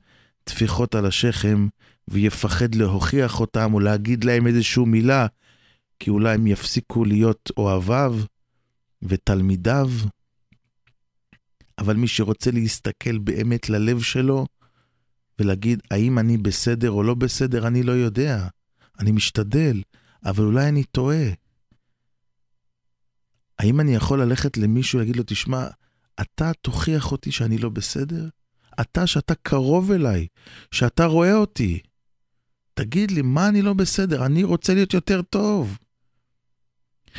טפיחות 0.45 0.95
על 0.95 1.07
השכם, 1.07 1.69
ויפחד 2.09 2.75
להוכיח 2.75 3.41
אותם 3.41 3.75
או 3.75 3.81
להגיד 3.81 4.25
להם 4.25 4.47
איזושהי 4.47 4.85
מילה, 4.85 5.27
כי 5.99 6.11
אולי 6.11 6.35
הם 6.35 6.47
יפסיקו 6.47 7.05
להיות 7.05 7.51
אוהביו 7.57 8.17
ותלמידיו. 9.03 9.91
אבל 11.79 11.97
מי 11.97 12.09
שרוצה 12.09 12.51
להסתכל 12.51 13.19
באמת 13.19 13.71
ללב 13.71 14.03
שלו 14.03 14.47
ולהגיד, 15.39 15.83
האם 15.91 16.19
אני 16.19 16.37
בסדר 16.37 16.91
או 16.91 17.03
לא 17.03 17.15
בסדר, 17.15 17.67
אני 17.67 17.83
לא 17.83 17.93
יודע. 17.93 18.49
אני 18.99 19.13
משתדל, 19.13 19.83
אבל 20.25 20.45
אולי 20.45 20.69
אני 20.69 20.85
טועה. 20.85 21.27
האם 23.59 23.81
אני 23.81 23.95
יכול 23.95 24.23
ללכת 24.23 24.57
למישהו 24.57 24.97
ולהגיד 24.97 25.17
לו, 25.17 25.23
תשמע, 25.27 25.67
אתה 26.21 26.53
תוכיח 26.53 27.13
אותי 27.13 27.33
שאני 27.33 27.59
לא 27.59 27.69
בסדר? 27.69 28.29
אתה, 28.81 29.07
שאתה 29.07 29.35
קרוב 29.35 29.93
אליי, 29.93 30.27
שאתה 30.71 31.05
רואה 31.05 31.35
אותי. 31.35 31.81
תגיד 32.75 33.11
לי, 33.11 33.23
מה 33.23 33.49
אני 33.49 33.63
לא 33.63 33.73
בסדר? 33.73 34.27
אני 34.27 34.45
רוצה 34.45 34.75
להיות 34.75 34.95
יותר 34.95 35.23
טוב. 35.23 35.79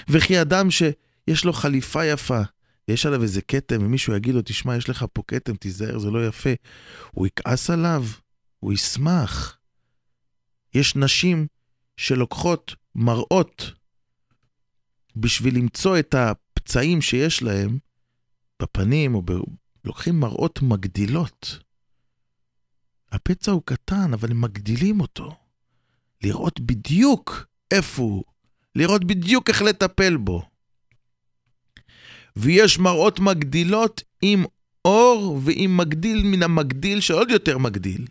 וכי 0.09 0.41
אדם 0.41 0.71
שיש 0.71 1.45
לו 1.45 1.53
חליפה 1.53 2.05
יפה, 2.05 2.41
ויש 2.87 3.05
עליו 3.05 3.23
איזה 3.23 3.41
כתם, 3.41 3.77
ומישהו 3.81 4.15
יגיד 4.15 4.35
לו, 4.35 4.41
תשמע, 4.45 4.77
יש 4.77 4.89
לך 4.89 5.05
פה 5.13 5.23
כתם, 5.27 5.55
תיזהר, 5.55 5.99
זה 5.99 6.11
לא 6.11 6.27
יפה, 6.27 6.49
הוא 7.11 7.27
יכעס 7.27 7.69
עליו, 7.69 8.05
הוא 8.59 8.73
ישמח. 8.73 9.57
יש 10.73 10.95
נשים 10.95 11.47
שלוקחות 11.97 12.75
מראות 12.95 13.71
בשביל 15.19 15.55
למצוא 15.55 15.99
את 15.99 16.15
הפצעים 16.15 17.01
שיש 17.01 17.43
להם 17.43 17.77
בפנים, 18.61 19.15
או 19.15 19.21
ב... 19.21 19.31
לוקחים 19.85 20.19
מראות 20.19 20.61
מגדילות. 20.61 21.59
הפצע 23.11 23.51
הוא 23.51 23.61
קטן, 23.65 24.13
אבל 24.13 24.31
הם 24.31 24.41
מגדילים 24.41 25.01
אותו. 25.01 25.35
לראות 26.23 26.59
בדיוק 26.59 27.45
איפה 27.71 28.01
הוא, 28.01 28.23
לראות 28.75 29.03
בדיוק 29.03 29.49
איך 29.49 29.61
לטפל 29.61 30.17
בו. 30.17 30.43
ויש 32.35 32.79
מראות 32.79 33.19
מגדילות 33.19 34.03
עם 34.21 34.45
אור 34.85 35.39
ועם 35.43 35.77
מגדיל 35.77 36.23
מן 36.23 36.43
המגדיל 36.43 37.01
שעוד 37.01 37.29
יותר 37.31 37.57
מגדיל. 37.57 38.07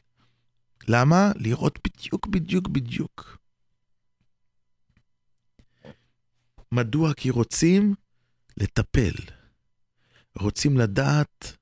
למה? 0.88 1.32
לראות 1.36 1.78
בדיוק, 1.84 2.26
בדיוק, 2.26 2.68
בדיוק. 2.68 3.38
מדוע? 6.72 7.14
כי 7.14 7.30
רוצים 7.30 7.94
לטפל. 8.56 9.14
רוצים 10.38 10.78
לדעת 10.78 11.56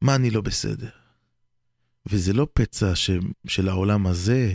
מה 0.00 0.14
אני 0.14 0.30
לא 0.30 0.40
בסדר. 0.40 0.90
וזה 2.06 2.32
לא 2.32 2.46
פצע 2.52 2.96
ש... 2.96 3.10
של 3.46 3.68
העולם 3.68 4.06
הזה, 4.06 4.54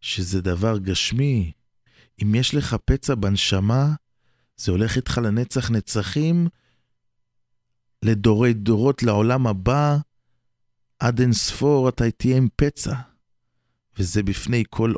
שזה 0.00 0.40
דבר 0.40 0.78
גשמי. 0.78 1.52
אם 2.22 2.34
יש 2.34 2.54
לך 2.54 2.76
פצע 2.84 3.14
בנשמה, 3.14 3.94
זה 4.56 4.72
הולך 4.72 4.96
איתך 4.96 5.20
לנצח 5.24 5.70
נצחים, 5.70 6.48
לדורי 8.02 8.52
דורות 8.52 9.02
לעולם 9.02 9.46
הבא, 9.46 9.96
עד 10.98 11.20
אין 11.20 11.32
ספור 11.32 11.88
אתה 11.88 12.10
תהיה 12.10 12.36
עם 12.36 12.48
פצע. 12.56 12.94
וזה 13.98 14.22
בפני 14.22 14.64
כל 14.70 14.94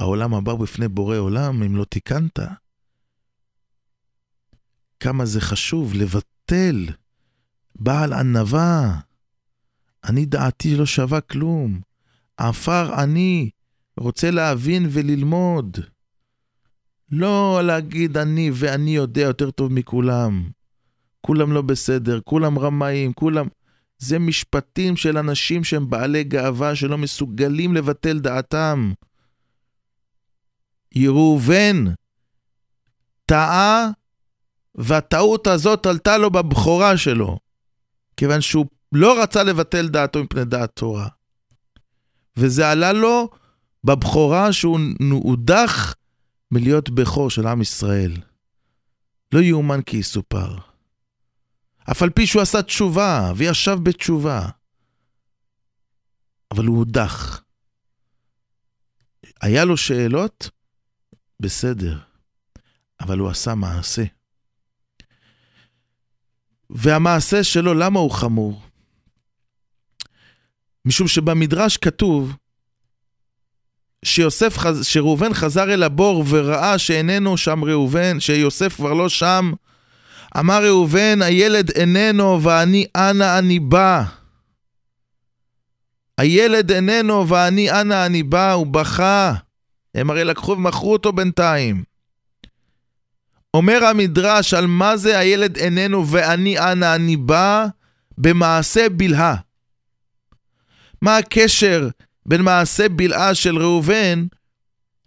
העולם 0.00 0.34
הבא, 0.34 0.54
בפני 0.54 0.88
בורא 0.88 1.16
עולם, 1.16 1.62
אם 1.62 1.76
לא 1.76 1.84
תיקנת. 1.84 2.38
כמה 5.00 5.26
זה 5.26 5.40
חשוב 5.40 5.94
לבטל 5.94 6.86
בעל 7.74 8.12
ענווה. 8.12 9.00
אני 10.04 10.26
דעתי 10.26 10.76
לא 10.76 10.86
שווה 10.86 11.20
כלום. 11.20 11.80
עפר 12.36 13.02
אני, 13.02 13.50
רוצה 13.96 14.30
להבין 14.30 14.86
וללמוד. 14.90 15.78
לא 17.10 17.60
להגיד 17.64 18.16
אני 18.16 18.50
ואני 18.54 18.96
יודע 18.96 19.22
יותר 19.22 19.50
טוב 19.50 19.72
מכולם. 19.72 20.50
כולם 21.20 21.52
לא 21.52 21.62
בסדר, 21.62 22.20
כולם 22.24 22.58
רמאים, 22.58 23.12
כולם... 23.12 23.46
זה 23.98 24.18
משפטים 24.18 24.96
של 24.96 25.18
אנשים 25.18 25.64
שהם 25.64 25.90
בעלי 25.90 26.24
גאווה, 26.24 26.76
שלא 26.76 26.98
מסוגלים 26.98 27.74
לבטל 27.74 28.18
דעתם. 28.18 28.92
יראובן 30.94 31.84
טעה, 33.26 33.90
והטעות 34.74 35.46
הזאת 35.46 35.86
עלתה 35.86 36.18
לו 36.18 36.30
בבכורה 36.30 36.96
שלו, 36.96 37.38
כיוון 38.16 38.40
שהוא 38.40 38.66
לא 38.92 39.22
רצה 39.22 39.42
לבטל 39.42 39.88
דעתו 39.88 40.24
מפני 40.24 40.44
דעת 40.44 40.70
תורה. 40.74 41.08
וזה 42.36 42.70
עלה 42.70 42.92
לו 42.92 43.30
בבכורה 43.84 44.52
שהוא 44.52 44.80
הודח 45.10 45.94
מלהיות 46.50 46.90
בכור 46.90 47.30
של 47.30 47.46
עם 47.46 47.62
ישראל. 47.62 48.16
לא 49.32 49.40
יאומן 49.40 49.82
כי 49.82 49.96
יסופר. 49.96 50.56
אף 51.90 52.02
על 52.02 52.10
פי 52.10 52.26
שהוא 52.26 52.42
עשה 52.42 52.62
תשובה 52.62 53.32
וישב 53.36 53.78
בתשובה. 53.82 54.48
אבל 56.50 56.66
הוא 56.66 56.78
הודח. 56.78 57.42
היה 59.40 59.64
לו 59.64 59.76
שאלות? 59.76 60.50
בסדר. 61.40 61.98
אבל 63.00 63.18
הוא 63.18 63.28
עשה 63.28 63.54
מעשה. 63.54 64.04
והמעשה 66.70 67.44
שלו, 67.44 67.74
למה 67.74 68.00
הוא 68.00 68.10
חמור? 68.10 68.62
משום 70.84 71.08
שבמדרש 71.08 71.76
כתוב 71.76 72.36
שיוסף, 74.04 74.56
שראובן 74.82 75.34
חזר 75.34 75.74
אל 75.74 75.82
הבור 75.82 76.24
וראה 76.28 76.78
שאיננו 76.78 77.36
שם 77.36 77.64
ראובן, 77.64 78.20
שיוסף 78.20 78.76
כבר 78.76 78.94
לא 78.94 79.08
שם, 79.08 79.52
אמר 80.38 80.64
ראובן, 80.64 81.22
הילד 81.22 81.70
איננו 81.70 82.42
ואני 82.42 82.86
אנה 82.96 83.38
אני 83.38 83.58
בא. 83.58 84.04
הילד 86.18 86.72
איננו 86.72 87.28
ואני 87.28 87.70
אנה 87.70 88.06
אני 88.06 88.22
בא, 88.22 88.52
הוא 88.52 88.66
בכה. 88.66 89.34
הם 89.94 90.10
הרי 90.10 90.24
לקחו 90.24 90.52
ומכרו 90.52 90.92
אותו 90.92 91.12
בינתיים. 91.12 91.84
אומר 93.54 93.84
המדרש 93.84 94.54
על 94.54 94.66
מה 94.66 94.96
זה 94.96 95.18
הילד 95.18 95.56
איננו 95.56 96.08
ואני 96.08 96.58
אנה 96.58 96.94
אני 96.94 97.16
בא, 97.16 97.66
במעשה 98.18 98.88
בלהה. 98.88 99.36
מה 101.02 101.16
הקשר 101.16 101.88
בין 102.26 102.42
מעשה 102.42 102.88
בלעה 102.88 103.34
של 103.34 103.58
ראובן, 103.58 104.26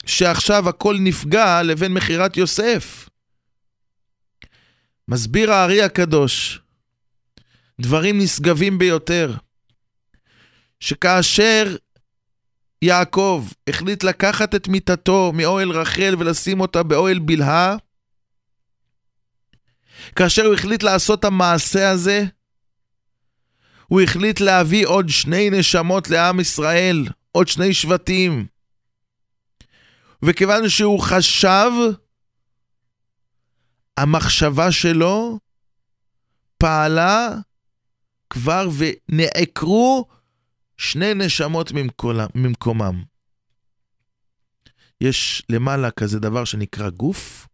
שעכשיו 0.06 0.70
הכל 0.70 0.98
נפגע, 1.00 1.64
לבין 1.64 1.94
מכירת 1.94 2.38
יוסף? 2.38 3.10
מסביר 5.08 5.52
הארי 5.52 5.82
הקדוש, 5.82 6.60
דברים 7.82 8.20
נשגבים 8.20 8.78
ביותר, 8.78 9.34
שכאשר 10.80 11.76
יעקב 12.84 13.48
החליט 13.70 14.04
לקחת 14.04 14.56
את 14.56 14.68
מיטתו 14.68 15.32
מאוהל 15.36 15.72
רחל 15.72 16.16
ולשים 16.20 16.62
אותה 16.62 16.84
באוהל 16.84 17.20
בלהה, 17.20 17.76
כאשר 20.16 20.46
הוא 20.46 20.54
החליט 20.54 20.84
לעשות 20.84 21.26
המעשה 21.26 21.90
הזה, 21.90 22.24
הוא 23.88 24.02
החליט 24.02 24.40
להביא 24.40 24.88
עוד 24.88 25.10
שני 25.10 25.50
נשמות 25.50 26.10
לעם 26.10 26.40
ישראל, 26.40 27.08
עוד 27.32 27.48
שני 27.48 27.74
שבטים. 27.74 28.48
וכיוון 30.24 30.70
שהוא 30.70 31.00
חשב, 31.00 31.72
המחשבה 33.98 34.72
שלו 34.72 35.40
פעלה 36.58 37.30
כבר 38.30 38.70
ונעקרו 38.78 40.06
שני 40.78 41.14
נשמות 41.14 41.72
ממקומם. 42.36 43.04
יש 45.02 45.44
למעלה 45.50 45.92
כזה 45.92 46.20
דבר 46.20 46.46
שנקרא 46.46 46.90
גוף, 46.90 47.48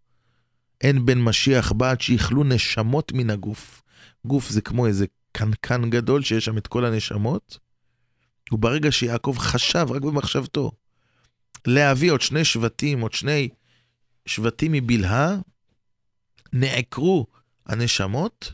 אין 0.81 1.05
בן 1.05 1.17
משיח 1.17 1.71
בא 1.71 1.91
עד 1.91 2.01
שיכלו 2.01 2.43
נשמות 2.43 3.11
מן 3.11 3.29
הגוף. 3.29 3.81
גוף 4.25 4.49
זה 4.49 4.61
כמו 4.61 4.87
איזה 4.87 5.05
קנקן 5.31 5.89
גדול 5.89 6.23
שיש 6.23 6.45
שם 6.45 6.57
את 6.57 6.67
כל 6.67 6.85
הנשמות, 6.85 7.59
וברגע 8.51 8.91
שיעקב 8.91 9.35
חשב, 9.39 9.87
רק 9.89 10.01
במחשבתו, 10.01 10.71
להביא 11.67 12.11
עוד 12.11 12.21
שני 12.21 12.45
שבטים, 12.45 13.01
עוד 13.01 13.13
שני 13.13 13.49
שבטים 14.25 14.71
מבלהה, 14.71 15.35
נעקרו 16.53 17.27
הנשמות, 17.65 18.53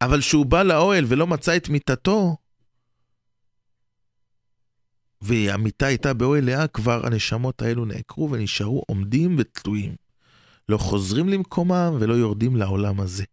אבל 0.00 0.20
כשהוא 0.20 0.46
בא 0.46 0.62
לאוהל 0.62 1.04
ולא 1.08 1.26
מצא 1.26 1.56
את 1.56 1.68
מיטתו, 1.68 2.36
והמיטה 5.20 5.86
הייתה 5.86 6.14
באוהל 6.14 6.44
לאה, 6.44 6.68
כבר 6.68 7.06
הנשמות 7.06 7.62
האלו 7.62 7.84
נעקרו 7.84 8.30
ונשארו 8.30 8.82
עומדים 8.86 9.36
ותלויים. 9.38 9.96
לא 10.68 10.78
חוזרים 10.78 11.28
למקומם 11.28 11.96
ולא 12.00 12.14
יורדים 12.14 12.56
לעולם 12.56 13.00
הזה. 13.00 13.24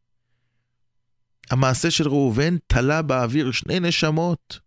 המעשה 1.51 1.91
של 1.91 2.07
ראובן 2.07 2.57
תלה 2.67 3.01
באוויר 3.01 3.51
שני 3.51 3.79
נשמות, 3.79 4.59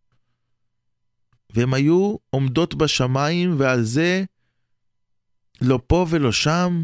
והן 1.50 1.74
היו 1.74 2.16
עומדות 2.30 2.74
בשמיים, 2.74 3.60
ועל 3.60 3.82
זה 3.82 4.24
לא 5.60 5.80
פה 5.86 6.06
ולא 6.10 6.32
שם, 6.32 6.82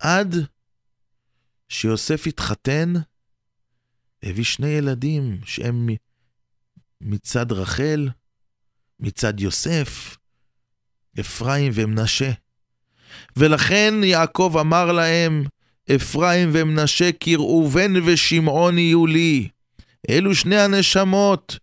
עד 0.00 0.34
שיוסף 1.68 2.26
התחתן, 2.26 2.92
הביא 4.22 4.44
שני 4.44 4.68
ילדים 4.68 5.40
שהם 5.44 5.88
מצד 7.02 7.52
רחל, 7.52 8.08
מצד 9.00 9.40
יוסף, 9.40 10.16
אפרים 11.20 11.72
ומנשה. 11.74 12.30
ולכן 13.36 13.94
יעקב 14.04 14.56
אמר 14.60 14.92
להם, 14.92 15.44
אפרים 15.94 16.50
ומנשה 16.52 17.10
כי 17.20 17.36
ראובן 17.36 17.92
ושמעון 18.04 18.78
יהיו 18.78 19.06
לי. 19.06 19.48
אלו 20.10 20.34
שני 20.34 20.60
הנשמות 20.60 21.58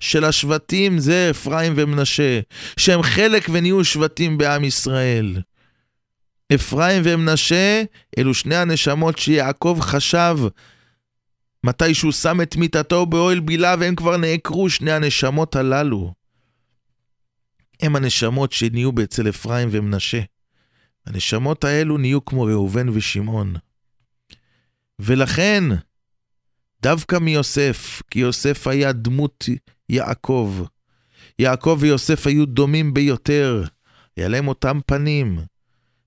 של 0.00 0.24
השבטים 0.24 0.98
זה 0.98 1.28
אפרים 1.30 1.72
ומנשה, 1.76 2.40
שהם 2.76 3.02
חלק 3.02 3.48
ונהיו 3.52 3.84
שבטים 3.84 4.38
בעם 4.38 4.64
ישראל. 4.64 5.40
אפרים 6.54 7.02
ומנשה 7.04 7.82
אלו 8.18 8.34
שני 8.34 8.56
הנשמות 8.56 9.18
שיעקב 9.18 9.78
חשב 9.80 10.38
מתי 11.64 11.94
שהוא 11.94 12.12
שם 12.12 12.40
את 12.40 12.56
מיטתו 12.56 13.06
באוהל 13.06 13.40
בילה 13.40 13.74
והם 13.80 13.94
כבר 13.94 14.16
נעקרו 14.16 14.70
שני 14.70 14.92
הנשמות 14.92 15.56
הללו. 15.56 16.14
הם 17.82 17.96
הנשמות 17.96 18.52
שנהיו 18.52 18.90
אצל 19.02 19.28
אפרים 19.28 19.68
ומנשה. 19.70 20.20
הנשמות 21.06 21.64
האלו 21.64 21.98
נהיו 21.98 22.24
כמו 22.24 22.42
ראובן 22.42 22.88
ושמעון. 22.88 23.54
ולכן, 24.98 25.64
דווקא 26.82 27.16
מיוסף, 27.16 28.02
כי 28.10 28.18
יוסף 28.18 28.66
היה 28.66 28.92
דמות 28.92 29.44
יעקב. 29.88 30.62
יעקב 31.38 31.78
ויוסף 31.80 32.26
היו 32.26 32.46
דומים 32.46 32.94
ביותר, 32.94 33.64
היה 34.16 34.28
להם 34.28 34.48
אותם 34.48 34.78
פנים, 34.86 35.38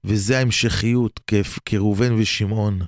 וזה 0.03 0.37
ההמשכיות 0.37 1.19
כראובן 1.65 2.13
ושמעון. 2.13 2.81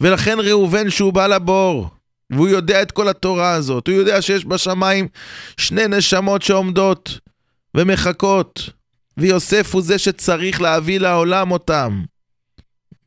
ולכן 0.00 0.38
ראובן 0.40 0.90
שהוא 0.90 1.12
בא 1.12 1.26
לבור, 1.26 1.90
והוא 2.30 2.48
יודע 2.48 2.82
את 2.82 2.92
כל 2.92 3.08
התורה 3.08 3.52
הזאת, 3.52 3.88
הוא 3.88 3.96
יודע 3.96 4.22
שיש 4.22 4.44
בשמיים 4.44 5.08
שני 5.56 5.88
נשמות 5.88 6.42
שעומדות 6.42 7.18
ומחכות, 7.74 8.70
ויוסף 9.16 9.74
הוא 9.74 9.82
זה 9.82 9.98
שצריך 9.98 10.60
להביא 10.60 11.00
לעולם 11.00 11.50
אותם, 11.50 12.02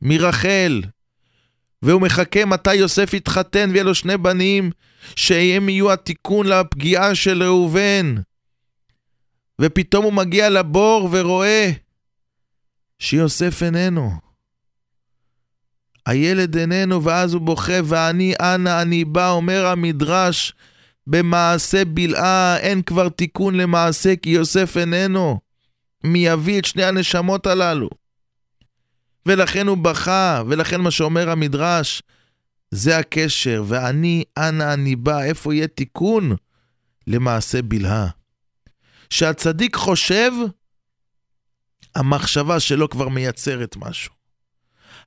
מרחל. 0.02 0.82
והוא 1.82 2.00
מחכה 2.00 2.44
מתי 2.44 2.74
יוסף 2.74 3.14
יתחתן 3.14 3.70
ויהיה 3.70 3.84
לו 3.84 3.94
שני 3.94 4.16
בנים, 4.16 4.70
שהם 5.16 5.68
יהיו 5.68 5.92
התיקון 5.92 6.46
לפגיעה 6.46 7.14
של 7.14 7.42
ראובן. 7.42 8.14
ופתאום 9.60 10.04
הוא 10.04 10.12
מגיע 10.12 10.50
לבור 10.50 11.08
ורואה 11.12 11.70
שיוסף 12.98 13.62
איננו. 13.62 14.29
הילד 16.10 16.56
איננו, 16.56 17.04
ואז 17.04 17.34
הוא 17.34 17.42
בוכה, 17.42 17.72
ואני 17.84 18.34
אנה 18.40 18.82
אני 18.82 19.04
בא, 19.04 19.30
אומר 19.30 19.66
המדרש, 19.66 20.54
במעשה 21.06 21.84
בלעה, 21.84 22.56
אין 22.56 22.82
כבר 22.82 23.08
תיקון 23.08 23.54
למעשה, 23.54 24.16
כי 24.16 24.30
יוסף 24.30 24.76
איננו. 24.76 25.40
מי 26.04 26.18
יביא 26.18 26.58
את 26.58 26.64
שני 26.64 26.84
הנשמות 26.84 27.46
הללו? 27.46 27.88
ולכן 29.26 29.66
הוא 29.66 29.76
בכה, 29.76 30.42
ולכן 30.46 30.80
מה 30.80 30.90
שאומר 30.90 31.30
המדרש, 31.30 32.02
זה 32.70 32.98
הקשר, 32.98 33.64
ואני, 33.66 34.24
אנה 34.38 34.72
אני 34.72 34.96
בא, 34.96 35.22
איפה 35.22 35.54
יהיה 35.54 35.66
תיקון? 35.66 36.36
למעשה 37.06 37.62
בלהה. 37.62 38.08
שהצדיק 39.10 39.76
חושב, 39.76 40.30
המחשבה 41.94 42.60
שלו 42.60 42.88
כבר 42.88 43.08
מייצרת 43.08 43.76
משהו. 43.76 44.19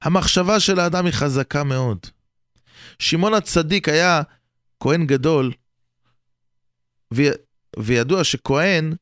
המחשבה 0.01 0.59
של 0.59 0.79
האדם 0.79 1.05
היא 1.05 1.13
חזקה 1.13 1.63
מאוד. 1.63 1.97
שמעון 2.99 3.33
הצדיק 3.33 3.89
היה 3.89 4.21
כהן 4.79 5.05
גדול, 5.05 5.51
ו... 7.13 7.21
וידוע 7.79 8.23
שכהן 8.23 8.93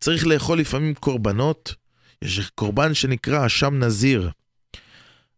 צריך 0.00 0.26
לאכול 0.26 0.58
לפעמים 0.58 0.94
קורבנות. 0.94 1.74
יש 2.22 2.50
קורבן 2.54 2.94
שנקרא 2.94 3.46
אשם 3.46 3.78
נזיר. 3.78 4.30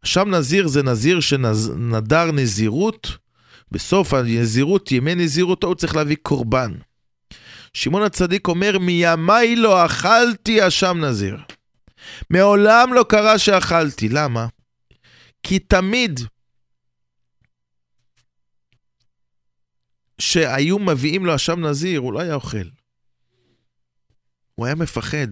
אשם 0.05 0.31
נזיר 0.31 0.69
זה 0.69 0.83
נזיר 0.83 1.21
שנדר 1.21 2.33
נזירות, 2.33 3.17
בסוף 3.71 4.15
הנזירות, 4.15 4.93
ימי 4.93 5.15
נזירותו, 5.15 5.67
הוא 5.67 5.75
צריך 5.75 5.97
להביא 5.97 6.17
קורבן. 6.23 6.73
שמעון 7.75 8.03
הצדיק 8.03 8.49
אומר, 8.49 8.79
מימיי 8.79 9.57
לא 9.57 9.87
אכלתי 9.87 10.67
אשם 10.67 11.05
נזיר. 11.05 11.37
מעולם 12.31 12.93
לא 12.95 13.05
קרה 13.09 13.39
שאכלתי. 13.39 14.09
למה? 14.09 14.47
כי 15.43 15.59
תמיד 15.59 16.21
שהיו 20.19 20.79
מביאים 20.79 21.27
לו 21.27 21.35
אשם 21.35 21.67
נזיר, 21.67 22.01
הוא 22.01 22.13
לא 22.13 22.21
היה 22.21 22.35
אוכל. 22.35 22.69
הוא 24.55 24.67
היה 24.67 24.75
מפחד. 24.75 25.29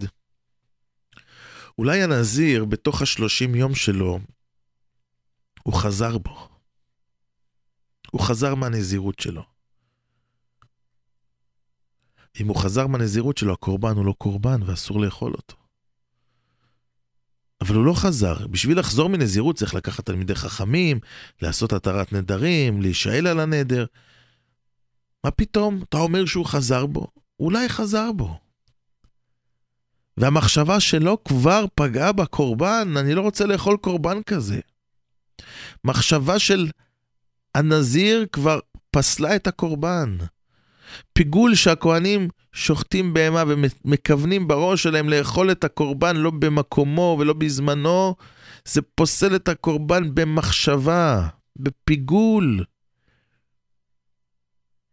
אולי 1.79 2.03
הנזיר, 2.03 2.65
בתוך 2.65 3.03
השלושים 3.03 3.55
יום 3.55 3.75
שלו, 3.75 4.19
הוא 5.63 5.75
חזר 5.75 6.19
בו. 6.19 6.49
הוא 8.11 8.21
חזר 8.21 8.55
מהנזירות 8.55 9.19
שלו. 9.19 9.43
אם 12.41 12.49
הוא 12.49 12.57
חזר 12.57 12.87
מהנזירות 12.87 13.39
שלו, 13.39 13.53
הקורבן 13.53 13.97
הוא 13.97 14.07
לא 14.07 14.15
קורבן 14.19 14.63
ואסור 14.63 15.01
לאכול 15.01 15.33
אותו. 15.33 15.62
אבל 17.63 17.75
הוא 17.75 17.85
לא 17.85 17.95
חזר. 17.95 18.47
בשביל 18.47 18.79
לחזור 18.79 19.09
מנזירות 19.09 19.57
צריך 19.57 19.75
לקחת 19.75 20.07
תלמידי 20.07 20.35
חכמים, 20.35 21.01
לעשות 21.43 21.73
התרת 21.73 22.13
נדרים, 22.13 22.83
להישאל 22.83 23.27
על 23.27 23.41
הנדר. 23.41 23.87
מה 25.25 25.31
פתאום? 25.31 25.83
אתה 25.89 25.97
אומר 25.97 26.27
שהוא 26.27 26.47
חזר 26.47 26.87
בו? 26.87 27.07
אולי 27.41 27.69
חזר 27.69 28.13
בו. 28.13 28.39
והמחשבה 30.17 30.81
שלו 30.81 31.25
כבר 31.25 31.65
פגעה 31.75 32.13
בקורבן, 32.13 32.95
אני 32.97 33.15
לא 33.15 33.21
רוצה 33.21 33.47
לאכול 33.47 33.77
קורבן 33.77 34.23
כזה. 34.23 34.61
מחשבה 35.85 36.39
של 36.39 36.71
הנזיר 37.55 38.27
כבר 38.33 38.59
פסלה 38.91 39.37
את 39.37 39.47
הקורבן. 39.47 40.17
פיגול 41.13 41.55
שהכוהנים 41.55 42.29
שוחטים 42.53 43.15
בהמה 43.15 43.45
ומכוונים 43.47 44.49
בראש 44.49 44.83
שלהם 44.83 45.09
לאכול 45.09 45.51
את 45.51 45.65
הקורבן 45.65 46.17
לא 46.17 46.31
במקומו 46.31 47.17
ולא 47.21 47.33
בזמנו, 47.33 48.15
זה 48.65 48.83
פוסל 48.83 49.37
את 49.37 49.49
הקורבן 49.49 50.15
במחשבה, 50.15 51.29
בפיגול. 51.57 52.65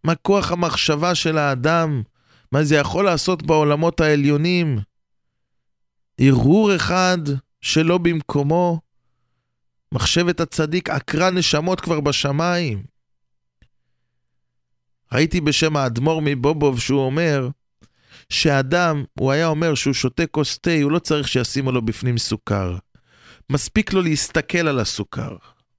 מה 0.03 0.15
כוח 0.15 0.51
המחשבה 0.51 1.15
של 1.15 1.37
האדם? 1.37 2.03
מה 2.51 2.63
זה 2.63 2.75
יכול 2.75 3.05
לעשות 3.05 3.43
בעולמות 3.43 3.99
העליונים? 4.01 4.79
ערעור 6.17 6.75
אחד 6.75 7.17
שלא 7.61 7.97
במקומו, 7.97 8.79
מחשבת 9.93 10.39
הצדיק 10.39 10.89
עקרה 10.89 11.29
נשמות 11.29 11.81
כבר 11.81 11.99
בשמיים. 11.99 12.83
ראיתי 15.13 15.41
בשם 15.41 15.75
האדמו"ר 15.75 16.21
מבובוב 16.25 16.79
שהוא 16.79 17.05
אומר 17.05 17.49
שאדם, 18.29 19.03
הוא 19.19 19.31
היה 19.31 19.47
אומר 19.47 19.75
שהוא 19.75 19.93
שותה 19.93 20.27
כוס 20.27 20.59
תה, 20.59 20.71
הוא 20.83 20.91
לא 20.91 20.99
צריך 20.99 21.27
שישימו 21.27 21.71
לו 21.71 21.81
בפנים 21.81 22.17
סוכר. 22.17 22.77
מספיק 23.49 23.93
לו 23.93 24.01
להסתכל 24.01 24.67
על 24.67 24.79
הסוכר. 24.79 25.29
הוא 25.29 25.37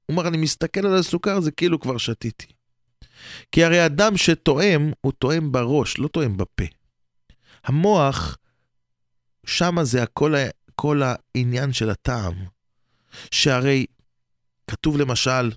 אומר, 0.08 0.28
אני 0.28 0.36
מסתכל 0.36 0.86
על 0.86 0.96
הסוכר, 0.96 1.40
זה 1.40 1.50
כאילו 1.50 1.80
כבר 1.80 1.98
שתיתי. 1.98 2.46
כי 3.52 3.64
הרי 3.64 3.86
אדם 3.86 4.16
שטועם, 4.16 4.92
הוא 5.00 5.12
טועם 5.18 5.52
בראש, 5.52 5.98
לא 5.98 6.08
טועם 6.08 6.36
בפה. 6.36 6.64
המוח, 7.64 8.36
שמה 9.46 9.84
זה 9.84 10.02
הכל, 10.02 10.34
כל 10.74 11.02
העניין 11.04 11.72
של 11.72 11.90
הטעם. 11.90 12.34
שהרי 13.30 13.86
כתוב 14.66 14.96
למשל, 14.96 15.50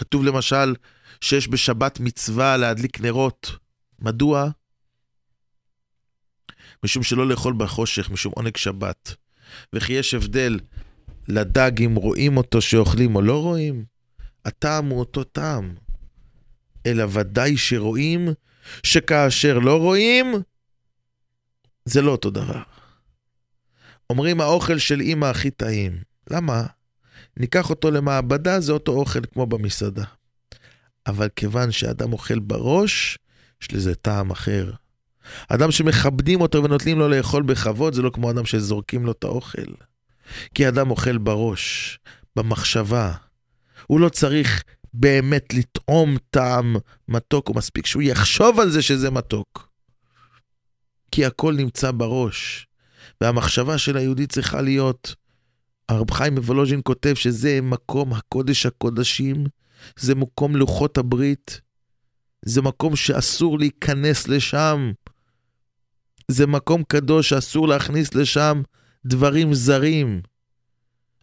כתוב 0.00 0.24
למשל 0.24 0.74
שיש 1.20 1.48
בשבת 1.48 2.00
מצווה 2.00 2.56
להדליק 2.56 3.00
נרות. 3.00 3.50
מדוע? 3.98 4.50
משום 6.84 7.02
שלא 7.02 7.28
לאכול 7.28 7.54
בחושך, 7.56 8.10
משום 8.10 8.32
עונג 8.36 8.56
שבת. 8.56 9.14
וכי 9.72 9.92
יש 9.92 10.14
הבדל 10.14 10.60
לדג 11.28 11.82
אם 11.82 11.94
רואים 11.94 12.36
אותו 12.36 12.60
שאוכלים 12.60 13.16
או 13.16 13.22
לא 13.22 13.42
רואים? 13.42 13.84
הטעם 14.44 14.88
הוא 14.88 14.98
אותו 14.98 15.24
טעם. 15.24 15.74
אלא 16.86 17.04
ודאי 17.12 17.56
שרואים 17.56 18.28
שכאשר 18.82 19.58
לא 19.58 19.76
רואים, 19.76 20.34
זה 21.84 22.02
לא 22.02 22.10
אותו 22.10 22.30
דבר. 22.30 22.62
אומרים 24.10 24.40
האוכל 24.40 24.78
של 24.78 25.00
אימא 25.00 25.26
הכי 25.26 25.50
טעים. 25.50 26.02
למה? 26.30 26.66
ניקח 27.40 27.70
אותו 27.70 27.90
למעבדה, 27.90 28.60
זה 28.60 28.72
אותו 28.72 28.92
אוכל 28.92 29.20
כמו 29.32 29.46
במסעדה. 29.46 30.04
אבל 31.06 31.28
כיוון 31.36 31.72
שאדם 31.72 32.12
אוכל 32.12 32.38
בראש, 32.38 33.18
יש 33.62 33.72
לזה 33.72 33.94
טעם 33.94 34.30
אחר. 34.30 34.72
אדם 35.48 35.70
שמכבדים 35.70 36.40
אותו 36.40 36.64
ונותנים 36.64 36.98
לו 36.98 37.08
לאכול 37.08 37.42
בכבוד, 37.42 37.94
זה 37.94 38.02
לא 38.02 38.10
כמו 38.10 38.30
אדם 38.30 38.46
שזורקים 38.46 39.06
לו 39.06 39.12
את 39.12 39.24
האוכל. 39.24 39.72
כי 40.54 40.68
אדם 40.68 40.90
אוכל 40.90 41.18
בראש, 41.18 41.98
במחשבה. 42.36 43.12
הוא 43.86 44.00
לא 44.00 44.08
צריך 44.08 44.62
באמת 44.94 45.54
לטעום 45.54 46.16
טעם 46.30 46.76
מתוק, 47.08 47.48
הוא 47.48 47.56
מספיק 47.56 47.86
שהוא 47.86 48.02
יחשוב 48.02 48.60
על 48.60 48.70
זה 48.70 48.82
שזה 48.82 49.10
מתוק. 49.10 49.68
כי 51.12 51.24
הכל 51.24 51.54
נמצא 51.54 51.90
בראש, 51.90 52.66
והמחשבה 53.20 53.78
של 53.78 53.96
היהודי 53.96 54.26
צריכה 54.26 54.60
להיות, 54.60 55.14
הרב 55.90 56.10
חיים 56.10 56.34
מוולוז'ין 56.34 56.80
כותב 56.84 57.14
שזה 57.14 57.60
מקום 57.62 58.12
הקודש 58.12 58.66
הקודשים, 58.66 59.46
זה 59.98 60.14
מקום 60.14 60.56
לוחות 60.56 60.98
הברית, 60.98 61.60
זה 62.44 62.62
מקום 62.62 62.96
שאסור 62.96 63.58
להיכנס 63.58 64.28
לשם. 64.28 64.92
זה 66.28 66.46
מקום 66.46 66.82
קדוש 66.82 67.28
שאסור 67.28 67.68
להכניס 67.68 68.14
לשם 68.14 68.62
דברים 69.06 69.54
זרים. 69.54 70.22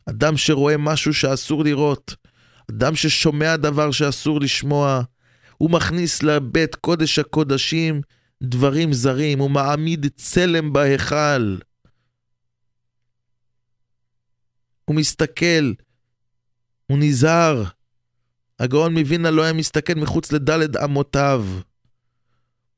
אדם 0.09 0.37
שרואה 0.37 0.77
משהו 0.77 1.13
שאסור 1.13 1.63
לראות, 1.63 2.15
אדם 2.71 2.95
ששומע 2.95 3.55
דבר 3.55 3.91
שאסור 3.91 4.39
לשמוע, 4.41 5.01
הוא 5.57 5.71
מכניס 5.71 6.23
לבית 6.23 6.75
קודש 6.75 7.19
הקודשים 7.19 8.01
דברים 8.43 8.93
זרים, 8.93 9.39
הוא 9.39 9.51
מעמיד 9.51 10.07
צלם 10.15 10.73
בהיכל. 10.73 11.57
הוא 14.87 14.95
מסתכל, 14.95 15.73
הוא 16.87 16.97
נזהר. 17.01 17.63
הגאון 18.59 18.93
מווילנה 18.97 19.31
לא 19.31 19.43
היה 19.43 19.53
מסתכל 19.53 19.93
מחוץ 19.93 20.31
לדלת 20.31 20.75
אמותיו. 20.83 21.45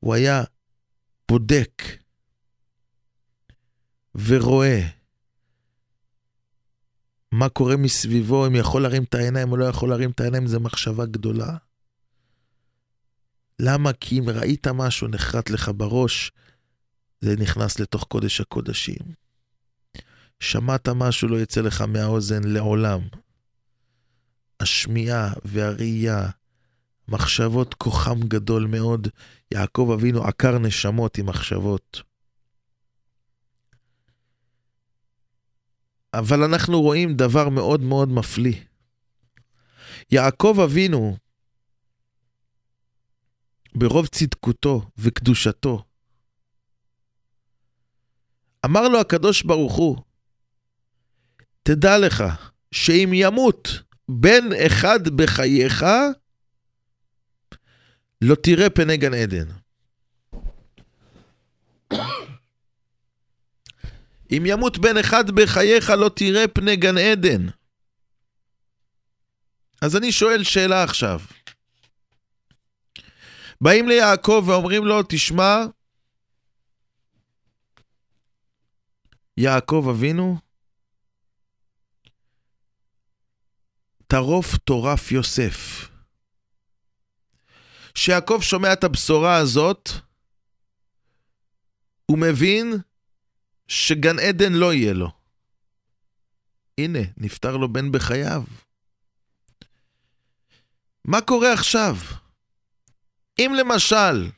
הוא 0.00 0.14
היה 0.14 0.44
בודק 1.28 1.82
ורואה 4.14 4.80
מה 7.32 7.48
קורה 7.48 7.76
מסביבו, 7.76 8.46
אם 8.46 8.54
יכול 8.54 8.82
להרים 8.82 9.02
את 9.02 9.14
העיניים 9.14 9.52
או 9.52 9.56
לא 9.56 9.64
יכול 9.64 9.88
להרים 9.88 10.10
את 10.10 10.20
העיניים, 10.20 10.46
זו 10.46 10.60
מחשבה 10.60 11.06
גדולה. 11.06 11.56
למה? 13.58 13.92
כי 13.92 14.18
אם 14.18 14.28
ראית 14.28 14.66
משהו 14.66 15.08
נחרט 15.08 15.50
לך 15.50 15.70
בראש, 15.76 16.32
זה 17.20 17.36
נכנס 17.36 17.80
לתוך 17.80 18.04
קודש 18.04 18.40
הקודשים. 18.40 19.29
שמעת 20.40 20.88
משהו 20.88 21.28
לא 21.28 21.36
יצא 21.36 21.60
לך 21.60 21.80
מהאוזן 21.80 22.44
לעולם. 22.44 23.00
השמיעה 24.60 25.32
והראייה, 25.44 26.30
מחשבות 27.08 27.74
כוחם 27.74 28.20
גדול 28.20 28.66
מאוד. 28.66 29.08
יעקב 29.54 29.90
אבינו 29.94 30.24
עקר 30.24 30.58
נשמות 30.58 31.18
עם 31.18 31.26
מחשבות. 31.26 32.02
אבל 36.14 36.42
אנחנו 36.42 36.80
רואים 36.80 37.14
דבר 37.14 37.48
מאוד 37.48 37.80
מאוד 37.80 38.08
מפליא. 38.08 38.56
יעקב 40.10 40.56
אבינו, 40.64 41.16
ברוב 43.74 44.06
צדקותו 44.06 44.90
וקדושתו, 44.98 45.84
אמר 48.64 48.88
לו 48.88 49.00
הקדוש 49.00 49.42
ברוך 49.42 49.76
הוא, 49.76 49.96
תדע 51.70 51.98
לך 51.98 52.24
שאם 52.72 53.10
ימות 53.14 53.68
בן 54.08 54.44
אחד 54.66 55.08
בחייך, 55.08 55.84
לא 58.20 58.34
תראה 58.34 58.70
פני 58.70 58.96
גן 58.96 59.14
עדן. 59.14 59.48
אם 64.30 64.42
ימות 64.46 64.78
בן 64.78 64.96
אחד 64.96 65.30
בחייך, 65.30 65.90
לא 65.90 66.10
תראה 66.16 66.48
פני 66.48 66.76
גן 66.76 66.98
עדן. 66.98 67.46
אז 69.82 69.96
אני 69.96 70.12
שואל 70.12 70.44
שאלה 70.44 70.82
עכשיו. 70.82 71.20
באים 73.60 73.88
ליעקב 73.88 74.44
ואומרים 74.46 74.84
לו, 74.84 75.02
תשמע, 75.08 75.56
יעקב 79.36 79.86
אבינו, 79.90 80.49
טרוף 84.10 84.56
טורף 84.56 85.12
יוסף. 85.12 85.88
כשיעקב 87.94 88.38
שומע 88.42 88.72
את 88.72 88.84
הבשורה 88.84 89.36
הזאת, 89.36 89.90
הוא 92.06 92.18
מבין 92.18 92.74
שגן 93.68 94.18
עדן 94.18 94.52
לא 94.52 94.74
יהיה 94.74 94.92
לו. 94.92 95.10
הנה, 96.78 96.98
נפטר 97.16 97.56
לו 97.56 97.72
בן 97.72 97.92
בחייו. 97.92 98.42
מה 101.04 101.20
קורה 101.20 101.52
עכשיו? 101.52 101.96
אם 103.38 103.52
למשל 103.58 104.30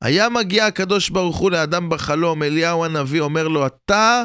היה 0.00 0.28
מגיע 0.28 0.66
הקדוש 0.66 1.10
ברוך 1.10 1.36
הוא 1.36 1.50
לאדם 1.50 1.88
בחלום, 1.88 2.42
אליהו 2.42 2.84
הנביא 2.84 3.20
אומר 3.20 3.48
לו, 3.48 3.66
אתה, 3.66 4.24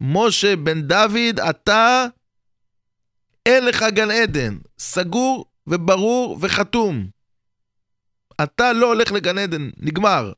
משה 0.00 0.56
בן 0.56 0.82
דוד, 0.82 1.40
אתה, 1.50 2.06
אין 3.50 3.64
לך 3.64 3.84
גן 3.94 4.10
עדן, 4.10 4.58
סגור 4.78 5.46
וברור 5.66 6.38
וחתום. 6.40 7.10
אתה 8.42 8.72
לא 8.72 8.86
הולך 8.86 9.12
לגן 9.12 9.38
עדן, 9.38 9.70
נגמר. 9.76 10.32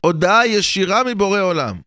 הודעה 0.00 0.46
ישירה 0.46 1.02
מבורא 1.04 1.40
עולם. 1.40 1.80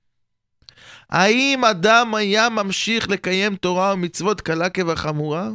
האם 1.10 1.66
אדם 1.66 2.16
היה 2.16 2.50
ממשיך 2.50 3.10
לקיים 3.10 3.56
תורה 3.56 3.94
ומצוות 3.94 4.42
קלה 4.42 4.70
כבחמורה? 4.70 5.50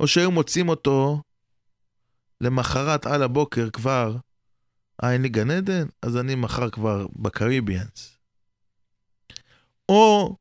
או 0.00 0.06
שהיו 0.06 0.30
מוצאים 0.30 0.68
אותו 0.68 1.22
למחרת 2.40 3.06
על 3.06 3.22
הבוקר 3.22 3.70
כבר, 3.70 4.16
אה, 5.04 5.12
אין 5.12 5.22
לי 5.22 5.28
גן 5.28 5.50
עדן? 5.50 5.86
אז 6.02 6.16
אני 6.16 6.34
מחר 6.34 6.70
כבר 6.70 7.06
בקריביאנס. 7.16 8.18
או 9.88 10.36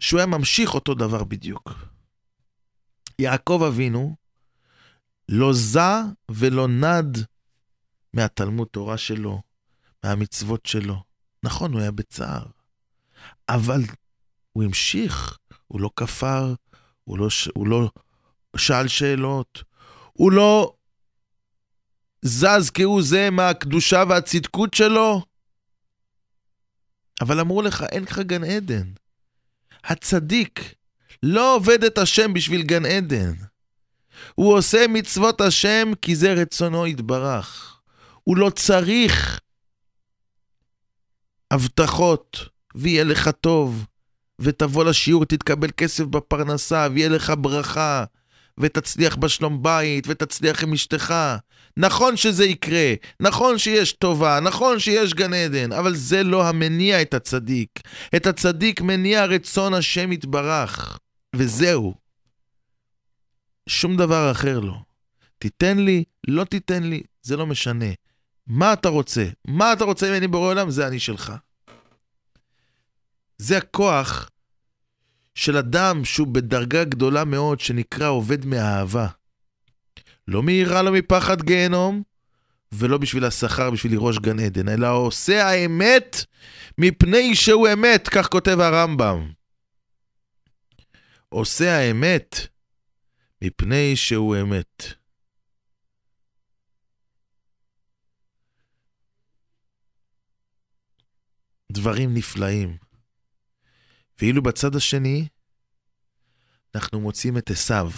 שהוא 0.00 0.18
היה 0.18 0.26
ממשיך 0.26 0.74
אותו 0.74 0.94
דבר 0.94 1.24
בדיוק. 1.24 1.72
יעקב 3.18 3.62
אבינו 3.68 4.16
לא 5.28 5.52
זע 5.52 6.02
ולא 6.30 6.68
נד 6.68 7.18
מהתלמוד 8.12 8.68
תורה 8.68 8.98
שלו, 8.98 9.42
מהמצוות 10.04 10.66
שלו. 10.66 11.02
נכון, 11.42 11.72
הוא 11.72 11.80
היה 11.80 11.90
בצער, 11.90 12.46
אבל 13.48 13.80
הוא 14.52 14.64
המשיך, 14.64 15.38
הוא 15.66 15.80
לא 15.80 15.90
כפר, 15.96 16.54
הוא 17.04 17.18
לא, 17.18 17.28
הוא 17.54 17.66
לא 17.68 17.90
שאל 18.56 18.88
שאלות, 18.88 19.64
הוא 20.12 20.32
לא 20.32 20.74
זז 22.22 22.70
כהוא 22.74 23.02
זה 23.02 23.30
מהקדושה 23.30 24.04
והצדקות 24.08 24.74
שלו. 24.74 25.24
אבל 27.20 27.40
אמרו 27.40 27.62
לך, 27.62 27.82
אין 27.92 28.02
לך 28.02 28.18
גן 28.18 28.44
עדן. 28.44 28.92
הצדיק 29.84 30.74
לא 31.22 31.56
עובד 31.56 31.84
את 31.84 31.98
השם 31.98 32.32
בשביל 32.32 32.62
גן 32.62 32.86
עדן. 32.86 33.32
הוא 34.34 34.58
עושה 34.58 34.86
מצוות 34.88 35.40
השם 35.40 35.92
כי 36.02 36.16
זה 36.16 36.32
רצונו 36.32 36.86
יתברך. 36.86 37.80
הוא 38.24 38.36
לא 38.36 38.50
צריך 38.50 39.40
הבטחות, 41.50 42.38
ויהיה 42.74 43.04
לך 43.04 43.30
טוב, 43.40 43.86
ותבוא 44.38 44.84
לשיעור, 44.84 45.22
ותתקבל 45.22 45.68
כסף 45.76 46.04
בפרנסה, 46.04 46.88
ויהיה 46.92 47.08
לך 47.08 47.32
ברכה, 47.38 48.04
ותצליח 48.60 49.16
בשלום 49.16 49.62
בית, 49.62 50.04
ותצליח 50.08 50.62
עם 50.62 50.72
אשתך. 50.72 51.14
נכון 51.76 52.16
שזה 52.16 52.44
יקרה, 52.44 52.94
נכון 53.20 53.58
שיש 53.58 53.92
טובה, 53.92 54.40
נכון 54.40 54.78
שיש 54.78 55.14
גן 55.14 55.34
עדן, 55.34 55.72
אבל 55.72 55.94
זה 55.94 56.22
לא 56.22 56.48
המניע 56.48 57.02
את 57.02 57.14
הצדיק. 57.14 57.80
את 58.16 58.26
הצדיק 58.26 58.80
מניע 58.80 59.24
רצון 59.24 59.74
השם 59.74 60.12
יתברך, 60.12 60.98
וזהו. 61.36 61.94
שום 63.68 63.96
דבר 63.96 64.30
אחר 64.30 64.60
לא. 64.60 64.76
תיתן 65.38 65.78
לי, 65.78 66.04
לא 66.28 66.44
תיתן 66.44 66.82
לי, 66.82 67.02
זה 67.22 67.36
לא 67.36 67.46
משנה. 67.46 67.86
מה 68.46 68.72
אתה 68.72 68.88
רוצה? 68.88 69.26
מה 69.44 69.72
אתה 69.72 69.84
רוצה 69.84 70.10
ממני 70.10 70.28
בורא 70.28 70.48
עולם? 70.48 70.70
זה 70.70 70.86
אני 70.86 70.98
שלך. 70.98 71.32
זה 73.38 73.58
הכוח 73.58 74.28
של 75.34 75.56
אדם 75.56 76.04
שהוא 76.04 76.26
בדרגה 76.26 76.84
גדולה 76.84 77.24
מאוד, 77.24 77.60
שנקרא 77.60 78.08
עובד 78.08 78.46
מאהבה. 78.46 79.06
לא 80.28 80.42
מהירה 80.42 80.82
לו 80.82 80.92
מפחד 80.92 81.42
גיהנום, 81.42 82.02
ולא 82.72 82.98
בשביל 82.98 83.24
השכר, 83.24 83.70
בשביל 83.70 83.92
לראש 83.92 84.18
גן 84.18 84.40
עדן, 84.40 84.68
אלא 84.68 84.96
עושה 84.96 85.46
האמת 85.46 86.24
מפני 86.78 87.34
שהוא 87.34 87.68
אמת, 87.72 88.08
כך 88.08 88.28
כותב 88.28 88.60
הרמב"ם. 88.60 89.32
עושה 91.28 91.78
האמת 91.78 92.36
מפני 93.42 93.96
שהוא 93.96 94.36
אמת. 94.40 94.82
דברים 101.72 102.14
נפלאים. 102.14 102.76
ואילו 104.18 104.42
בצד 104.42 104.76
השני, 104.76 105.28
אנחנו 106.74 107.00
מוצאים 107.00 107.38
את 107.38 107.50
עשיו. 107.50 107.90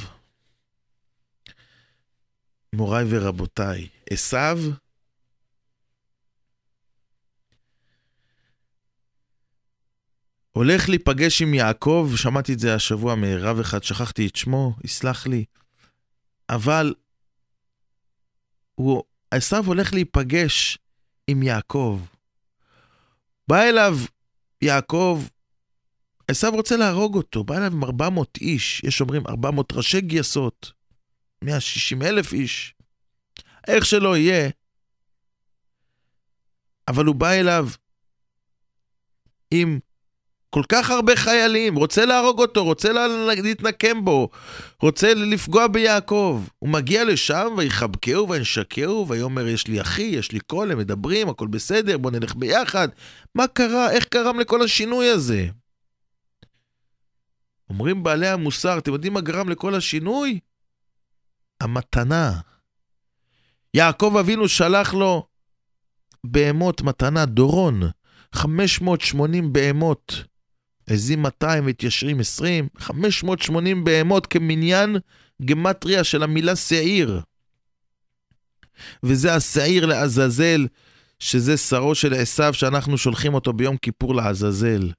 מוריי 2.72 3.04
ורבותיי, 3.10 3.88
עשיו 4.10 4.58
הולך 10.56 10.88
להיפגש 10.88 11.42
עם 11.42 11.54
יעקב, 11.54 12.12
שמעתי 12.16 12.52
את 12.52 12.58
זה 12.58 12.74
השבוע 12.74 13.14
מרב 13.14 13.58
אחד, 13.58 13.82
שכחתי 13.82 14.26
את 14.26 14.36
שמו, 14.36 14.76
יסלח 14.84 15.26
לי, 15.26 15.44
אבל 16.50 16.94
הוא, 18.74 19.02
עשיו 19.30 19.64
הולך 19.66 19.92
להיפגש 19.92 20.78
עם 21.26 21.42
יעקב. 21.42 22.00
בא 23.48 23.62
אליו 23.62 23.98
יעקב, 24.62 25.22
עשיו 26.28 26.52
רוצה 26.52 26.76
להרוג 26.76 27.16
אותו, 27.16 27.44
בא 27.44 27.56
אליו 27.56 27.72
עם 27.72 27.84
400 27.84 28.38
איש, 28.40 28.82
יש 28.84 29.00
אומרים 29.00 29.22
400 29.26 29.72
ראשי 29.72 30.00
גייסות, 30.00 30.72
160 31.42 32.02
אלף 32.02 32.32
איש, 32.32 32.74
איך 33.66 33.86
שלא 33.86 34.16
יהיה, 34.16 34.50
אבל 36.88 37.04
הוא 37.04 37.14
בא 37.14 37.30
אליו 37.30 37.68
עם 39.50 39.78
כל 40.50 40.62
כך 40.68 40.90
הרבה 40.90 41.16
חיילים, 41.16 41.74
רוצה 41.74 42.04
להרוג 42.04 42.40
אותו, 42.40 42.64
רוצה 42.64 42.92
להתנקם 43.42 44.04
בו, 44.04 44.28
רוצה 44.80 45.14
לפגוע 45.14 45.66
ביעקב. 45.66 46.44
הוא 46.58 46.68
מגיע 46.68 47.04
לשם 47.04 47.54
ויחבקהו 47.56 48.28
וינשקהו, 48.28 49.08
ויאמר 49.08 49.46
יש 49.46 49.66
לי 49.66 49.80
אחי, 49.80 50.02
יש 50.02 50.32
לי 50.32 50.40
קול, 50.40 50.72
הם 50.72 50.78
מדברים, 50.78 51.28
הכל 51.28 51.46
בסדר, 51.46 51.98
בוא 51.98 52.10
נלך 52.10 52.34
ביחד. 52.34 52.88
מה 53.34 53.46
קרה? 53.46 53.90
איך 53.90 54.04
קרם 54.04 54.40
לכל 54.40 54.62
השינוי 54.62 55.08
הזה? 55.08 55.46
אומרים 57.70 58.02
בעלי 58.02 58.28
המוסר, 58.28 58.78
אתם 58.78 58.92
יודעים 58.92 59.12
מה 59.12 59.20
גרם 59.20 59.48
לכל 59.48 59.74
השינוי? 59.74 60.38
המתנה. 61.60 62.40
יעקב 63.74 64.16
אבינו 64.20 64.48
שלח 64.48 64.94
לו 64.94 65.26
בהמות 66.24 66.82
מתנה, 66.82 67.26
דורון, 67.26 67.82
580 68.32 69.52
בהמות. 69.52 70.24
עזים 70.86 71.22
200 71.22 71.66
מתיישרים 71.66 72.20
20, 72.20 72.68
580 72.78 73.84
בהמות 73.84 74.26
כמניין 74.26 74.96
גמטריה 75.44 76.04
של 76.04 76.22
המילה 76.22 76.56
שעיר. 76.56 77.20
וזה 79.02 79.34
השעיר 79.34 79.86
לעזאזל, 79.86 80.66
שזה 81.18 81.56
שרו 81.56 81.94
של 81.94 82.14
עשיו 82.14 82.54
שאנחנו 82.54 82.98
שולחים 82.98 83.34
אותו 83.34 83.52
ביום 83.52 83.76
כיפור 83.76 84.14
לעזאזל. 84.14 84.90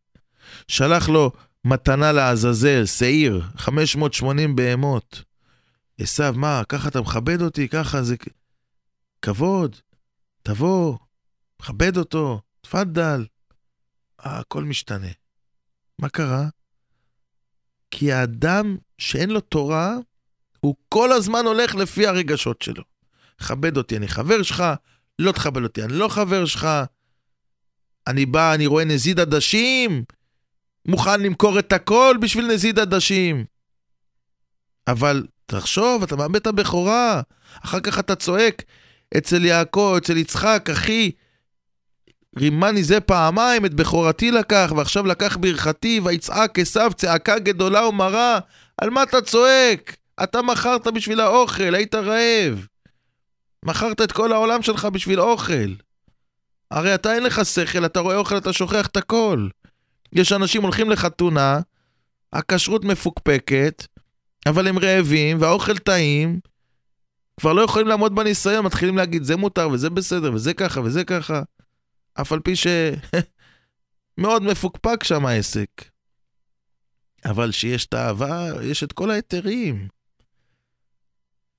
שלח 0.67 1.09
לו 1.09 1.31
מתנה 1.65 2.11
לעזאזל, 2.11 2.85
שעיר, 2.85 3.41
580 3.57 4.55
בהמות. 4.55 5.23
עשיו, 5.99 6.33
מה, 6.37 6.63
ככה 6.69 6.87
אתה 6.87 7.01
מכבד 7.01 7.41
אותי? 7.41 7.67
ככה 7.67 8.03
זה... 8.03 8.15
כבוד, 9.21 9.75
תבוא, 10.43 10.97
מכבד 11.61 11.97
אותו, 11.97 12.41
תפאדל. 12.61 13.25
הכל 14.19 14.63
משתנה. 14.63 15.07
מה 15.99 16.09
קרה? 16.09 16.47
כי 17.91 18.11
האדם 18.11 18.77
שאין 18.97 19.29
לו 19.29 19.39
תורה, 19.39 19.95
הוא 20.59 20.75
כל 20.89 21.11
הזמן 21.11 21.45
הולך 21.45 21.75
לפי 21.75 22.07
הרגשות 22.07 22.61
שלו. 22.61 22.83
כבד 23.37 23.77
אותי, 23.77 23.97
אני 23.97 24.07
חבר 24.07 24.43
שלך, 24.43 24.63
לא 25.19 25.31
תכבד 25.31 25.63
אותי, 25.63 25.83
אני 25.83 25.93
לא 25.93 26.07
חבר 26.07 26.45
שלך. 26.45 26.67
אני 28.07 28.25
בא, 28.25 28.53
אני 28.53 28.67
רואה 28.67 28.85
נזיד 28.85 29.19
עדשים, 29.19 30.03
מוכן 30.87 31.21
למכור 31.21 31.59
את 31.59 31.73
הכל 31.73 32.17
בשביל 32.21 32.47
נזיד 32.47 32.79
עדשים. 32.79 33.45
אבל 34.87 35.23
תחשוב, 35.45 36.03
אתה 36.03 36.15
מאבד 36.15 36.35
את 36.35 36.47
הבכורה, 36.47 37.21
אחר 37.65 37.79
כך 37.79 37.99
אתה 37.99 38.15
צועק 38.15 38.63
אצל 39.17 39.45
יעקב, 39.45 39.93
אצל 39.97 40.17
יצחק, 40.17 40.69
אחי, 40.71 41.11
רימני 42.37 42.83
זה 42.83 42.99
פעמיים, 42.99 43.65
את 43.65 43.73
בכורתי 43.73 44.31
לקח, 44.31 44.73
ועכשיו 44.77 45.05
לקח 45.05 45.37
ברכתי, 45.37 46.01
ויצעק 46.03 46.59
עשיו 46.59 46.91
צעקה 46.95 47.39
גדולה 47.39 47.87
ומרה. 47.87 48.39
על 48.81 48.89
מה 48.89 49.03
אתה 49.03 49.21
צועק? 49.21 49.95
אתה 50.23 50.41
מכרת 50.41 50.87
בשביל 50.87 51.19
האוכל, 51.19 51.75
היית 51.75 51.95
רעב. 51.95 52.67
מכרת 53.65 54.01
את 54.01 54.11
כל 54.11 54.33
העולם 54.33 54.61
שלך 54.61 54.85
בשביל 54.85 55.19
אוכל. 55.19 55.73
הרי 56.71 56.95
אתה 56.95 57.13
אין 57.13 57.23
לך 57.23 57.45
שכל, 57.45 57.85
אתה 57.85 57.99
רואה 57.99 58.15
אוכל, 58.15 58.37
אתה 58.37 58.53
שוכח 58.53 58.87
את 58.87 58.97
הכל. 58.97 59.47
יש 60.13 60.31
אנשים 60.31 60.61
הולכים 60.61 60.89
לחתונה, 60.89 61.59
הכשרות 62.33 62.83
מפוקפקת, 62.83 63.87
אבל 64.45 64.67
הם 64.67 64.79
רעבים, 64.79 65.41
והאוכל 65.41 65.77
טעים, 65.77 66.39
כבר 67.39 67.53
לא 67.53 67.61
יכולים 67.61 67.87
לעמוד 67.87 68.15
בניסיון, 68.15 68.65
מתחילים 68.65 68.97
להגיד 68.97 69.23
זה 69.23 69.35
מותר 69.35 69.69
וזה 69.69 69.89
בסדר 69.89 70.33
וזה 70.33 70.53
ככה 70.53 70.81
וזה 70.81 71.03
ככה. 71.03 71.41
אף 72.21 72.31
על 72.31 72.39
פי 72.39 72.53
שמאוד 72.55 74.43
מפוקפק 74.51 75.03
שם 75.03 75.25
העסק. 75.25 75.69
אבל 77.25 77.51
שיש 77.51 77.85
את 77.85 77.93
האהבה, 77.93 78.49
יש 78.63 78.83
את 78.83 78.93
כל 78.93 79.11
ההיתרים. 79.11 79.87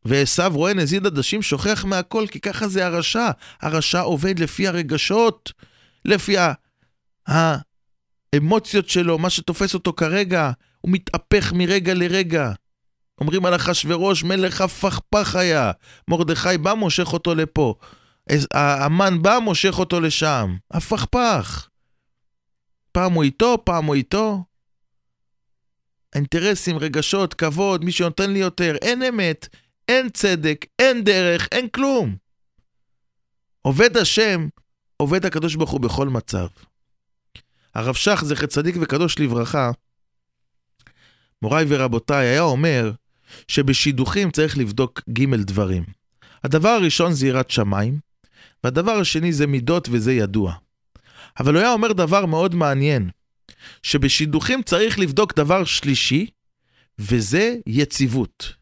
ועשו 0.04 0.42
רואה 0.52 0.74
נזיד 0.74 1.06
עדשים, 1.06 1.42
שוכח 1.42 1.84
מהכל, 1.84 2.26
כי 2.30 2.40
ככה 2.40 2.68
זה 2.68 2.86
הרשע. 2.86 3.30
הרשע 3.60 4.00
עובד 4.00 4.38
לפי 4.38 4.68
הרגשות, 4.68 5.52
לפי 6.04 6.36
האמוציות 8.34 8.88
שלו, 8.88 9.18
מה 9.18 9.30
שתופס 9.30 9.74
אותו 9.74 9.92
כרגע, 9.92 10.50
הוא 10.80 10.92
מתהפך 10.92 11.52
מרגע 11.52 11.94
לרגע. 11.94 12.52
אומרים 13.20 13.46
על 13.46 13.56
אחשורוש, 13.56 14.24
מלך 14.24 14.60
הפכפך 14.60 15.36
היה. 15.36 15.72
מרדכי 16.08 16.58
בא, 16.58 16.74
מושך 16.74 17.12
אותו 17.12 17.34
לפה. 17.34 17.74
המן 18.54 19.22
בא, 19.22 19.38
מושך 19.42 19.78
אותו 19.78 20.00
לשם. 20.00 20.56
הפכפך. 20.70 21.68
פעם 22.92 23.12
הוא 23.12 23.24
איתו, 23.24 23.58
פעם 23.64 23.84
הוא 23.84 23.94
איתו. 23.94 24.44
אינטרסים, 26.14 26.78
רגשות, 26.78 27.34
כבוד, 27.34 27.84
מי 27.84 27.92
שנותן 27.92 28.30
לי 28.30 28.38
יותר, 28.38 28.76
אין 28.82 29.02
אמת, 29.02 29.48
אין 29.88 30.08
צדק, 30.08 30.66
אין 30.78 31.04
דרך, 31.04 31.48
אין 31.52 31.68
כלום. 31.68 32.16
עובד 33.62 33.96
השם, 33.96 34.48
עובד 34.96 35.26
הקדוש 35.26 35.54
ברוך 35.54 35.70
הוא 35.70 35.80
בכל 35.80 36.08
מצב. 36.08 36.46
הרב 37.78 37.94
שך, 37.94 38.22
זכר 38.24 38.46
צדיק 38.46 38.76
וקדוש 38.80 39.18
לברכה, 39.18 39.70
מוריי 41.42 41.64
ורבותיי, 41.68 42.26
היה 42.26 42.42
אומר 42.42 42.92
שבשידוכים 43.48 44.30
צריך 44.30 44.58
לבדוק 44.58 45.00
ג' 45.12 45.34
דברים. 45.34 45.84
הדבר 46.44 46.68
הראשון 46.68 47.12
זה 47.12 47.26
יראת 47.26 47.50
שמיים, 47.50 47.98
והדבר 48.64 48.92
השני 48.92 49.32
זה 49.32 49.46
מידות 49.46 49.88
וזה 49.90 50.12
ידוע. 50.12 50.54
אבל 51.40 51.54
הוא 51.54 51.60
היה 51.60 51.72
אומר 51.72 51.92
דבר 51.92 52.26
מאוד 52.26 52.54
מעניין, 52.54 53.10
שבשידוכים 53.82 54.62
צריך 54.62 54.98
לבדוק 54.98 55.36
דבר 55.36 55.64
שלישי, 55.64 56.26
וזה 56.98 57.56
יציבות. 57.66 58.52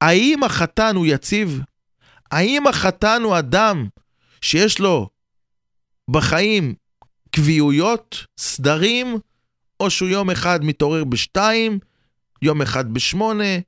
האם 0.00 0.42
החתן 0.44 0.96
הוא 0.96 1.06
יציב? 1.06 1.60
האם 2.30 2.66
החתן 2.66 3.22
הוא 3.24 3.38
אדם 3.38 3.88
שיש 4.40 4.80
לו 4.80 5.08
בחיים 6.10 6.74
קביעויות, 7.32 8.26
סדרים, 8.38 9.18
או 9.80 9.90
שהוא 9.90 10.08
יום 10.08 10.30
אחד 10.30 10.64
מתעורר 10.64 11.04
בשתיים, 11.04 11.78
יום 12.42 12.62
אחד 12.62 12.94
בשמונה, 12.94 13.58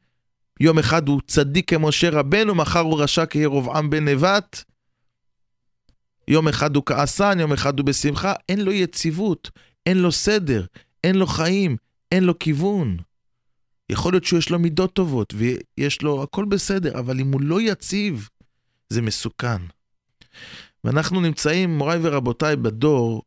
יום 0.61 0.79
אחד 0.79 1.09
הוא 1.09 1.21
צדיק 1.27 1.71
כמשה 1.71 2.11
רבנו, 2.11 2.55
מחר 2.55 2.81
הוא 2.81 3.03
רשע 3.03 3.27
כירובעם 3.27 3.91
בן 3.91 4.09
נבט. 4.09 4.65
יום 6.29 6.49
אחד 6.49 6.77
הוא 6.77 6.83
כעסן, 6.87 7.41
יום 7.41 7.53
אחד 7.53 7.79
הוא 7.79 7.87
בשמחה, 7.87 8.33
אין 8.49 8.61
לו 8.61 8.73
יציבות, 8.73 9.51
אין 9.87 9.99
לו 9.99 10.13
סדר, 10.13 10.65
אין 11.05 11.15
לו 11.15 11.27
חיים, 11.27 11.77
אין 12.13 12.25
לו 12.25 12.39
כיוון. 12.39 12.97
יכול 13.91 14.13
להיות 14.13 14.25
שיש 14.25 14.51
לו 14.51 14.59
מידות 14.59 14.93
טובות 14.93 15.35
ויש 15.37 16.03
לו 16.03 16.23
הכל 16.23 16.45
בסדר, 16.45 16.99
אבל 16.99 17.21
אם 17.21 17.33
הוא 17.33 17.41
לא 17.41 17.61
יציב, 17.61 18.29
זה 18.89 19.03
מסוכן. 19.03 19.63
ואנחנו 20.85 21.21
נמצאים, 21.21 21.79
מוריי 21.79 21.99
ורבותיי, 22.03 22.57
בדור, 22.57 23.23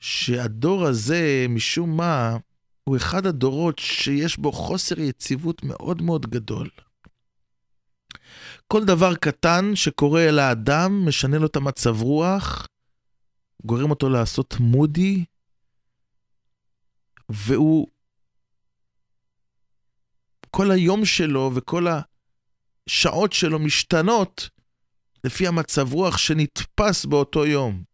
שהדור 0.00 0.86
הזה, 0.86 1.46
משום 1.48 1.96
מה, 1.96 2.36
הוא 2.84 2.96
אחד 2.96 3.26
הדורות 3.26 3.78
שיש 3.78 4.38
בו 4.38 4.52
חוסר 4.52 5.00
יציבות 5.00 5.62
מאוד 5.64 6.02
מאוד 6.02 6.26
גדול. 6.26 6.68
כל 8.68 8.84
דבר 8.84 9.14
קטן 9.14 9.70
שקורה 9.74 10.30
לאדם 10.30 11.06
משנה 11.06 11.38
לו 11.38 11.46
את 11.46 11.56
המצב 11.56 12.02
רוח, 12.02 12.66
גורם 13.64 13.90
אותו 13.90 14.08
לעשות 14.08 14.54
מודי, 14.60 15.24
והוא... 17.28 17.86
כל 20.50 20.70
היום 20.70 21.04
שלו 21.04 21.50
וכל 21.54 21.86
השעות 22.88 23.32
שלו 23.32 23.58
משתנות 23.58 24.50
לפי 25.24 25.46
המצב 25.46 25.92
רוח 25.92 26.18
שנתפס 26.18 27.04
באותו 27.04 27.46
יום. 27.46 27.89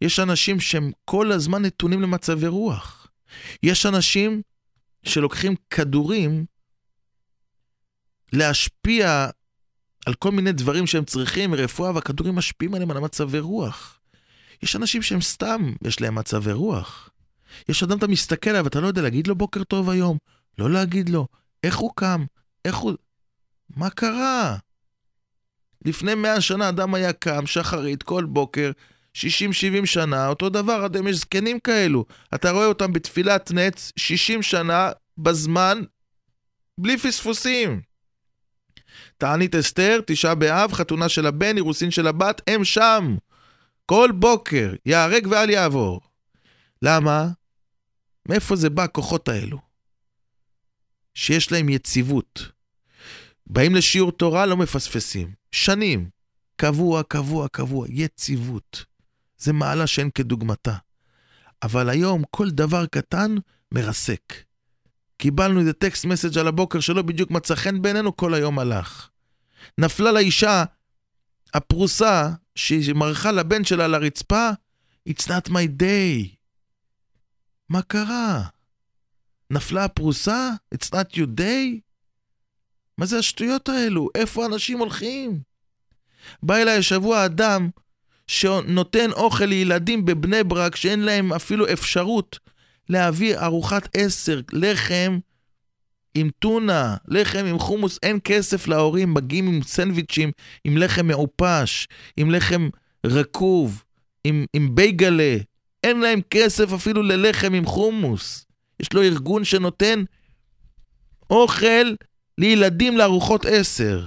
יש 0.00 0.20
אנשים 0.20 0.60
שהם 0.60 0.90
כל 1.04 1.32
הזמן 1.32 1.62
נתונים 1.62 2.02
למצבי 2.02 2.46
רוח. 2.46 3.06
יש 3.62 3.86
אנשים 3.86 4.42
שלוקחים 5.02 5.54
כדורים 5.70 6.44
להשפיע 8.32 9.28
על 10.06 10.14
כל 10.14 10.30
מיני 10.30 10.52
דברים 10.52 10.86
שהם 10.86 11.04
צריכים, 11.04 11.54
רפואה, 11.54 11.94
והכדורים 11.94 12.34
משפיעים 12.34 12.74
עליהם 12.74 12.90
על 12.90 12.96
המצבי 12.96 13.38
רוח. 13.38 14.00
יש 14.62 14.76
אנשים 14.76 15.02
שהם 15.02 15.20
סתם, 15.20 15.72
יש 15.82 16.00
להם 16.00 16.14
מצבי 16.14 16.52
רוח. 16.52 17.10
יש 17.68 17.82
אדם, 17.82 17.98
אתה 17.98 18.06
מסתכל 18.06 18.50
עליו, 18.50 18.66
אתה 18.66 18.80
לא 18.80 18.86
יודע 18.86 19.02
להגיד 19.02 19.26
לו 19.26 19.34
בוקר 19.34 19.64
טוב 19.64 19.90
היום, 19.90 20.18
לא 20.58 20.70
להגיד 20.70 21.08
לו, 21.08 21.26
איך 21.62 21.76
הוא 21.76 21.90
קם, 21.94 22.24
איך 22.64 22.76
הוא... 22.76 22.92
מה 23.76 23.90
קרה? 23.90 24.56
לפני 25.84 26.14
מאה 26.14 26.40
שנה 26.40 26.68
אדם 26.68 26.94
היה 26.94 27.12
קם 27.12 27.46
שחרית 27.46 28.02
כל 28.02 28.24
בוקר, 28.24 28.70
60-70 29.16 29.86
שנה, 29.86 30.28
אותו 30.28 30.48
דבר, 30.48 30.86
אדם 30.86 31.08
יש 31.08 31.16
זקנים 31.16 31.60
כאלו. 31.60 32.04
אתה 32.34 32.50
רואה 32.50 32.66
אותם 32.66 32.92
בתפילת 32.92 33.50
נץ 33.50 33.92
60 33.96 34.42
שנה 34.42 34.90
בזמן, 35.18 35.82
בלי 36.78 36.98
פספוסים. 36.98 37.80
תענית 39.18 39.54
אסתר, 39.54 40.00
תשעה 40.06 40.34
באב, 40.34 40.72
חתונה 40.72 41.08
של 41.08 41.26
הבן, 41.26 41.56
אירוסין 41.56 41.90
של 41.90 42.06
הבת, 42.06 42.40
הם 42.46 42.64
שם. 42.64 43.16
כל 43.86 44.10
בוקר, 44.14 44.74
ייהרג 44.86 45.26
ואל 45.30 45.50
יעבור. 45.50 46.00
למה? 46.82 47.28
מאיפה 48.28 48.56
זה 48.56 48.70
בא, 48.70 48.82
הכוחות 48.82 49.28
האלו? 49.28 49.58
שיש 51.14 51.52
להם 51.52 51.68
יציבות. 51.68 52.48
באים 53.46 53.74
לשיעור 53.74 54.12
תורה, 54.12 54.46
לא 54.46 54.56
מפספסים. 54.56 55.32
שנים. 55.52 56.08
קבוע, 56.56 57.02
קבוע, 57.02 57.48
קבוע. 57.48 57.86
יציבות. 57.90 58.84
זה 59.38 59.52
מעלה 59.52 59.86
שאין 59.86 60.10
כדוגמתה. 60.14 60.76
אבל 61.62 61.88
היום 61.88 62.22
כל 62.30 62.50
דבר 62.50 62.86
קטן 62.86 63.34
מרסק. 63.72 64.34
קיבלנו 65.18 65.60
איזה 65.60 65.72
טקסט 65.72 66.04
מסאג' 66.04 66.38
על 66.38 66.48
הבוקר 66.48 66.80
שלא 66.80 67.02
בדיוק 67.02 67.30
מצא 67.30 67.54
חן 67.54 67.82
בעינינו, 67.82 68.16
כל 68.16 68.34
היום 68.34 68.58
הלך. 68.58 69.08
נפלה 69.78 70.12
לאישה 70.12 70.64
הפרוסה 71.54 72.30
שהיא 72.54 72.94
מרחה 72.94 73.32
לבן 73.32 73.64
שלה 73.64 73.86
לרצפה, 73.86 74.50
It's 75.08 75.26
not 75.28 75.48
my 75.48 75.82
day. 75.82 76.36
מה 77.68 77.82
קרה? 77.82 78.42
נפלה 79.50 79.84
הפרוסה? 79.84 80.50
It's 80.74 80.88
not 80.88 81.16
your 81.16 81.26
day? 81.38 81.80
מה 82.98 83.06
זה 83.06 83.18
השטויות 83.18 83.68
האלו? 83.68 84.08
איפה 84.14 84.46
אנשים 84.46 84.78
הולכים? 84.78 85.40
בא 86.42 86.56
אליי 86.56 86.78
השבוע 86.78 87.24
אדם 87.24 87.70
שנותן 88.26 89.12
אוכל 89.12 89.44
לילדים 89.44 90.04
בבני 90.04 90.44
ברק 90.44 90.76
שאין 90.76 91.00
להם 91.00 91.32
אפילו 91.32 91.72
אפשרות 91.72 92.38
להביא 92.88 93.38
ארוחת 93.38 93.88
עשר, 93.96 94.40
לחם 94.52 95.18
עם 96.14 96.30
טונה, 96.38 96.96
לחם 97.08 97.44
עם 97.46 97.58
חומוס, 97.58 97.98
אין 98.02 98.18
כסף 98.24 98.68
להורים, 98.68 99.14
מגיעים 99.14 99.48
עם 99.48 99.62
סנדוויצ'ים, 99.62 100.30
עם 100.64 100.76
לחם 100.76 101.06
מעופש, 101.06 101.88
עם 102.16 102.30
לחם 102.30 102.68
רקוב, 103.06 103.84
עם, 104.24 104.44
עם 104.52 104.74
בייגלה, 104.74 105.36
אין 105.84 106.00
להם 106.00 106.20
כסף 106.30 106.72
אפילו 106.72 107.02
ללחם 107.02 107.54
עם 107.54 107.66
חומוס. 107.66 108.46
יש 108.80 108.92
לו 108.92 109.02
ארגון 109.02 109.44
שנותן 109.44 110.02
אוכל 111.30 111.94
לילדים 112.38 112.98
לארוחות 112.98 113.46
עשר. 113.46 114.06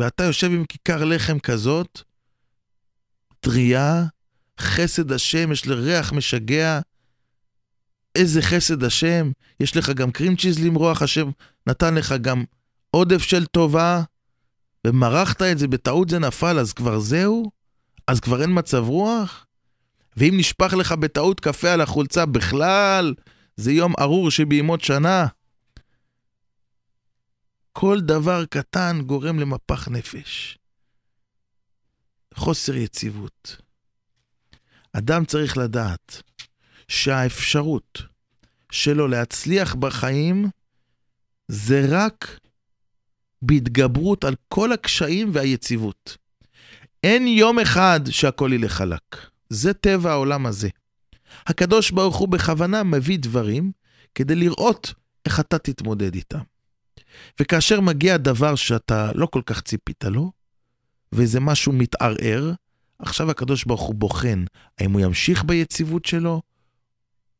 ואתה 0.00 0.24
יושב 0.24 0.46
עם 0.46 0.64
כיכר 0.64 1.04
לחם 1.04 1.38
כזאת, 1.38 2.02
טריה, 3.40 4.04
חסד 4.60 5.12
השם, 5.12 5.52
יש 5.52 5.66
לריח 5.66 6.12
משגע. 6.12 6.80
איזה 8.16 8.42
חסד 8.42 8.84
השם, 8.84 9.30
יש 9.60 9.76
לך 9.76 9.90
גם 9.90 10.10
קרים 10.10 10.36
צ'יז 10.36 10.64
למרוח, 10.64 11.02
השם 11.02 11.30
נתן 11.66 11.94
לך 11.94 12.14
גם 12.20 12.44
עודף 12.90 13.22
של 13.22 13.46
טובה, 13.46 14.02
ומרחת 14.86 15.42
את 15.42 15.58
זה, 15.58 15.68
בטעות 15.68 16.08
זה 16.08 16.18
נפל, 16.18 16.58
אז 16.58 16.72
כבר 16.72 16.98
זהו? 16.98 17.50
אז 18.06 18.20
כבר 18.20 18.42
אין 18.42 18.50
מצב 18.58 18.84
רוח? 18.88 19.46
ואם 20.16 20.34
נשפך 20.36 20.72
לך 20.72 20.92
בטעות 20.92 21.40
קפה 21.40 21.72
על 21.72 21.80
החולצה 21.80 22.26
בכלל, 22.26 23.14
זה 23.56 23.72
יום 23.72 23.94
ארור 24.00 24.30
שבימות 24.30 24.80
שנה. 24.80 25.26
כל 27.80 28.00
דבר 28.00 28.44
קטן 28.44 29.00
גורם 29.06 29.38
למפח 29.38 29.88
נפש. 29.88 30.58
חוסר 32.34 32.74
יציבות. 32.74 33.56
אדם 34.92 35.24
צריך 35.24 35.56
לדעת 35.56 36.22
שהאפשרות 36.88 38.02
שלו 38.72 39.08
להצליח 39.08 39.74
בחיים 39.74 40.48
זה 41.48 41.86
רק 41.88 42.40
בהתגברות 43.42 44.24
על 44.24 44.34
כל 44.48 44.72
הקשיים 44.72 45.30
והיציבות. 45.32 46.16
אין 47.04 47.26
יום 47.26 47.58
אחד 47.58 48.00
שהכל 48.10 48.50
ילך 48.54 48.72
חלק. 48.72 49.16
זה 49.50 49.74
טבע 49.74 50.10
העולם 50.10 50.46
הזה. 50.46 50.68
הקדוש 51.46 51.90
ברוך 51.90 52.16
הוא 52.16 52.28
בכוונה 52.28 52.82
מביא 52.82 53.18
דברים 53.18 53.72
כדי 54.14 54.34
לראות 54.34 54.94
איך 55.26 55.40
אתה 55.40 55.58
תתמודד 55.58 56.14
איתם. 56.14 56.42
וכאשר 57.40 57.80
מגיע 57.80 58.16
דבר 58.16 58.54
שאתה 58.54 59.10
לא 59.14 59.26
כל 59.26 59.42
כך 59.46 59.60
ציפית 59.60 60.04
לו, 60.04 60.32
ואיזה 61.12 61.40
משהו 61.40 61.72
מתערער, 61.72 62.52
עכשיו 62.98 63.30
הקדוש 63.30 63.64
ברוך 63.64 63.80
הוא 63.80 63.94
בוחן 63.94 64.44
האם 64.78 64.92
הוא 64.92 65.00
ימשיך 65.00 65.44
ביציבות 65.44 66.04
שלו, 66.04 66.42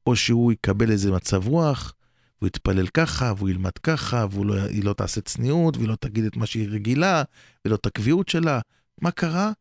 או 0.07 0.17
שהוא 0.17 0.53
יקבל 0.53 0.91
איזה 0.91 1.11
מצב 1.13 1.49
רוח, 1.49 1.95
והוא 2.39 2.47
יתפלל 2.47 2.87
ככה, 2.87 3.33
והוא 3.37 3.49
ילמד 3.49 3.79
ככה, 3.79 4.27
והיא 4.31 4.45
לא, 4.47 4.57
לא 4.83 4.93
תעשה 4.93 5.21
צניעות, 5.21 5.77
והיא 5.77 5.89
לא 5.89 5.97
תגיד 6.01 6.25
את 6.25 6.37
מה 6.37 6.47
שהיא 6.47 6.69
רגילה, 6.71 7.23
ולא 7.65 7.75
את 7.75 7.87
הקביעות 7.87 8.29
שלה. 8.29 8.61
מה 9.01 9.11
קרה? 9.11 9.53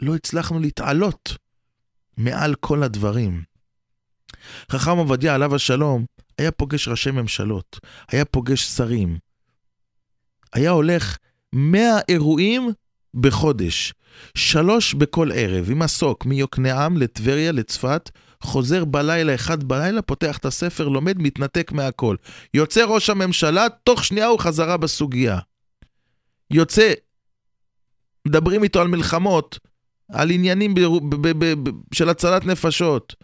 לא 0.00 0.14
הצלחנו 0.14 0.58
להתעלות 0.58 1.36
מעל 2.16 2.54
כל 2.54 2.82
הדברים. 2.82 3.42
חכם 4.70 4.96
עובדיה, 4.96 5.34
עליו 5.34 5.54
השלום, 5.54 6.04
היה 6.38 6.50
פוגש 6.50 6.88
ראשי 6.88 7.10
ממשלות, 7.10 7.80
היה 8.08 8.24
פוגש 8.24 8.62
שרים. 8.62 9.18
היה 10.52 10.70
הולך 10.70 11.16
100 11.52 11.98
אירועים 12.08 12.70
בחודש, 13.14 13.94
שלוש 14.34 14.94
בכל 14.94 15.30
ערב, 15.34 15.70
עם 15.70 15.78
מסוק, 15.78 16.26
מיוקנעם 16.26 16.96
לטבריה, 16.96 17.52
לצפת, 17.52 18.10
חוזר 18.42 18.84
בלילה, 18.84 19.34
אחד 19.34 19.64
בלילה, 19.64 20.02
פותח 20.02 20.38
את 20.38 20.44
הספר, 20.44 20.88
לומד, 20.88 21.18
מתנתק 21.18 21.72
מהכל. 21.72 22.16
יוצא 22.54 22.84
ראש 22.84 23.10
הממשלה, 23.10 23.66
תוך 23.84 24.04
שנייה 24.04 24.26
הוא 24.26 24.38
חזרה 24.38 24.76
בסוגיה. 24.76 25.38
יוצא, 26.50 26.92
מדברים 28.28 28.62
איתו 28.62 28.80
על 28.80 28.88
מלחמות, 28.88 29.58
על 30.12 30.30
עניינים 30.30 30.74
ב- 30.74 30.80
ב- 31.28 31.68
ב- 31.68 31.70
של 31.94 32.08
הצלת 32.08 32.44
נפשות, 32.44 33.14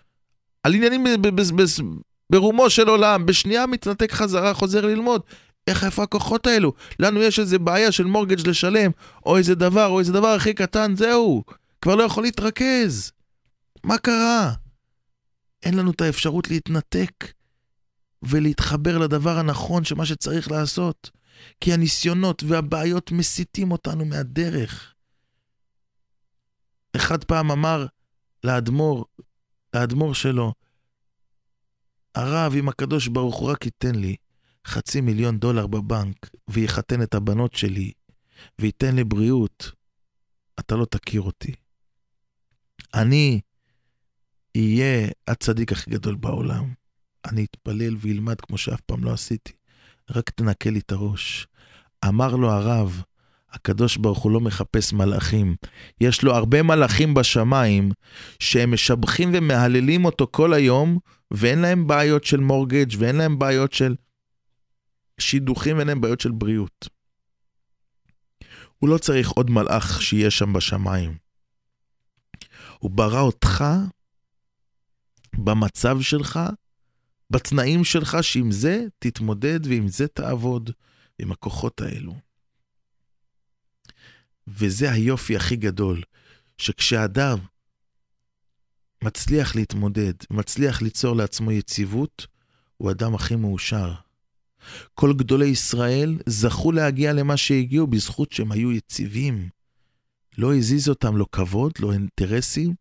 על 0.63 0.75
עניינים 0.75 1.05
ברומו 2.33 2.71
של 2.71 2.89
עולם, 2.89 3.27
בשנייה 3.27 3.67
מתנתק 3.67 4.13
חזרה, 4.13 4.55
חוזר 4.55 4.87
ללמוד. 4.87 5.23
איך 5.67 5.85
איפה 5.85 6.03
הכוחות 6.03 6.47
האלו? 6.47 6.73
לנו 6.99 7.23
יש 7.23 7.39
איזה 7.39 7.59
בעיה 7.59 7.93
של 7.93 8.05
מורגג' 8.05 8.49
לשלם, 8.49 8.91
או 9.27 9.37
איזה 9.37 9.55
דבר, 9.55 9.87
או 9.87 10.01
איזה 10.01 10.13
דבר 10.13 10.29
הכי 10.29 10.55
קטן, 10.55 10.97
זהו. 10.97 11.45
כבר 11.81 11.95
לא 11.95 12.03
יכול 12.03 12.23
להתרכז. 12.23 13.13
מה 13.85 13.99
קרה? 13.99 14.53
אין 15.63 15.77
לנו 15.77 15.91
את 15.91 16.01
האפשרות 16.01 16.51
להתנתק 16.51 17.33
ולהתחבר 18.23 18.99
לדבר 18.99 19.39
הנכון 19.39 19.85
שמה 19.85 20.07
שצריך 20.07 20.51
לעשות. 20.51 21.11
כי 21.61 21.73
הניסיונות 21.73 22.43
והבעיות 22.47 23.13
מסיטים 23.13 23.73
אותנו 23.73 24.05
מהדרך. 24.05 24.95
אחד 26.97 27.25
פעם 27.25 27.51
אמר 27.51 27.87
לאדמו"ר, 28.45 29.05
לאדמו"ר 29.75 30.15
שלו, 30.15 30.53
הרב, 32.15 32.55
אם 32.59 32.69
הקדוש 32.69 33.09
ברוך 33.09 33.37
הוא 33.37 33.51
רק 33.51 33.65
ייתן 33.65 33.95
לי 33.95 34.17
חצי 34.67 35.01
מיליון 35.01 35.39
דולר 35.39 35.67
בבנק 35.67 36.31
ויחתן 36.51 37.03
את 37.03 37.15
הבנות 37.15 37.55
שלי 37.55 37.93
וייתן 38.59 38.97
לי 38.97 39.05
בריאות, 39.05 39.73
אתה 40.61 40.77
לא 40.77 40.85
תכיר 40.85 41.21
אותי. 41.21 41.53
אני 42.95 43.41
אהיה 44.57 45.09
הצדיק 45.29 45.73
הכי 45.73 45.91
גדול 45.91 46.15
בעולם. 46.15 46.73
אני 47.25 47.45
אתפלל 47.45 47.97
ואלמד 48.01 48.41
כמו 48.41 48.59
שאף 48.59 48.81
פעם 48.81 49.05
לא 49.05 49.13
עשיתי. 49.13 49.53
רק 50.11 50.31
תנקה 50.31 50.71
לי 50.71 50.79
את 50.79 50.93
הראש. 50.93 51.47
אמר 52.05 52.37
לו 52.37 52.51
הרב, 52.51 53.03
הקדוש 53.53 53.97
ברוך 53.97 54.19
הוא 54.19 54.33
לא 54.33 54.41
מחפש 54.41 54.93
מלאכים. 54.93 55.57
יש 56.01 56.23
לו 56.23 56.35
הרבה 56.35 56.63
מלאכים 56.63 57.15
בשמיים 57.15 57.91
שהם 58.39 58.73
משבחים 58.73 59.31
ומהללים 59.35 60.05
אותו 60.05 60.27
כל 60.31 60.53
היום, 60.53 60.99
ואין 61.31 61.59
להם 61.59 61.87
בעיות 61.87 62.25
של 62.25 62.41
מורגג' 62.41 62.95
ואין 62.99 63.17
להם 63.17 63.39
בעיות 63.39 63.73
של 63.73 63.97
שידוכים 65.21 65.77
ואין 65.77 65.89
להם 65.89 66.01
בעיות 66.01 66.21
של 66.21 66.31
בריאות. 66.31 66.89
הוא 68.79 68.89
לא 68.89 68.99
צריך 68.99 69.31
עוד 69.31 69.51
מלאך 69.51 70.03
שיהיה 70.03 70.31
שם 70.31 70.53
בשמיים. 70.53 71.19
הוא 72.79 72.91
ברא 72.91 73.21
אותך 73.21 73.65
במצב 75.35 76.01
שלך, 76.01 76.41
בתנאים 77.31 77.85
שלך, 77.85 78.17
שעם 78.23 78.51
זה 78.53 78.87
תתמודד 78.99 79.67
ועם 79.67 79.89
זה 79.89 80.09
תעבוד. 80.09 80.71
עם 81.19 81.33
הכוחות 81.33 81.81
האלו. 81.81 82.15
וזה 84.47 84.93
היופי 84.93 85.37
הכי 85.37 85.57
גדול, 85.57 86.03
שכשאדם 86.59 87.39
מצליח 89.05 89.57
להתמודד, 89.57 90.15
מצליח 90.31 90.83
ליצור 90.83 91.17
לעצמו 91.17 91.53
יציבות, 91.53 92.27
הוא 92.77 92.91
אדם 92.91 93.15
הכי 93.15 93.37
מאושר. 93.37 93.95
כל 94.95 95.13
גדולי 95.13 95.47
ישראל 95.47 96.19
זכו 96.27 96.73
להגיע 96.73 97.13
למה 97.13 97.37
שהגיעו 97.37 97.87
בזכות 97.87 98.33
שהם 98.33 98.53
היו 98.53 98.73
יציבים. 98.73 99.49
לא 100.39 100.57
הזיז 100.57 100.89
אותם 100.89 101.17
לא 101.17 101.27
כבוד, 101.33 101.73
לא 101.79 101.93
אינטרסים, 101.93 102.75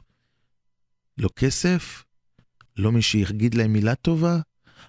לא 1.17 1.29
כסף, 1.35 2.03
לא 2.77 2.91
מי 2.91 3.01
שיגיד 3.01 3.55
להם 3.55 3.73
מילה 3.73 3.95
טובה. 3.95 4.39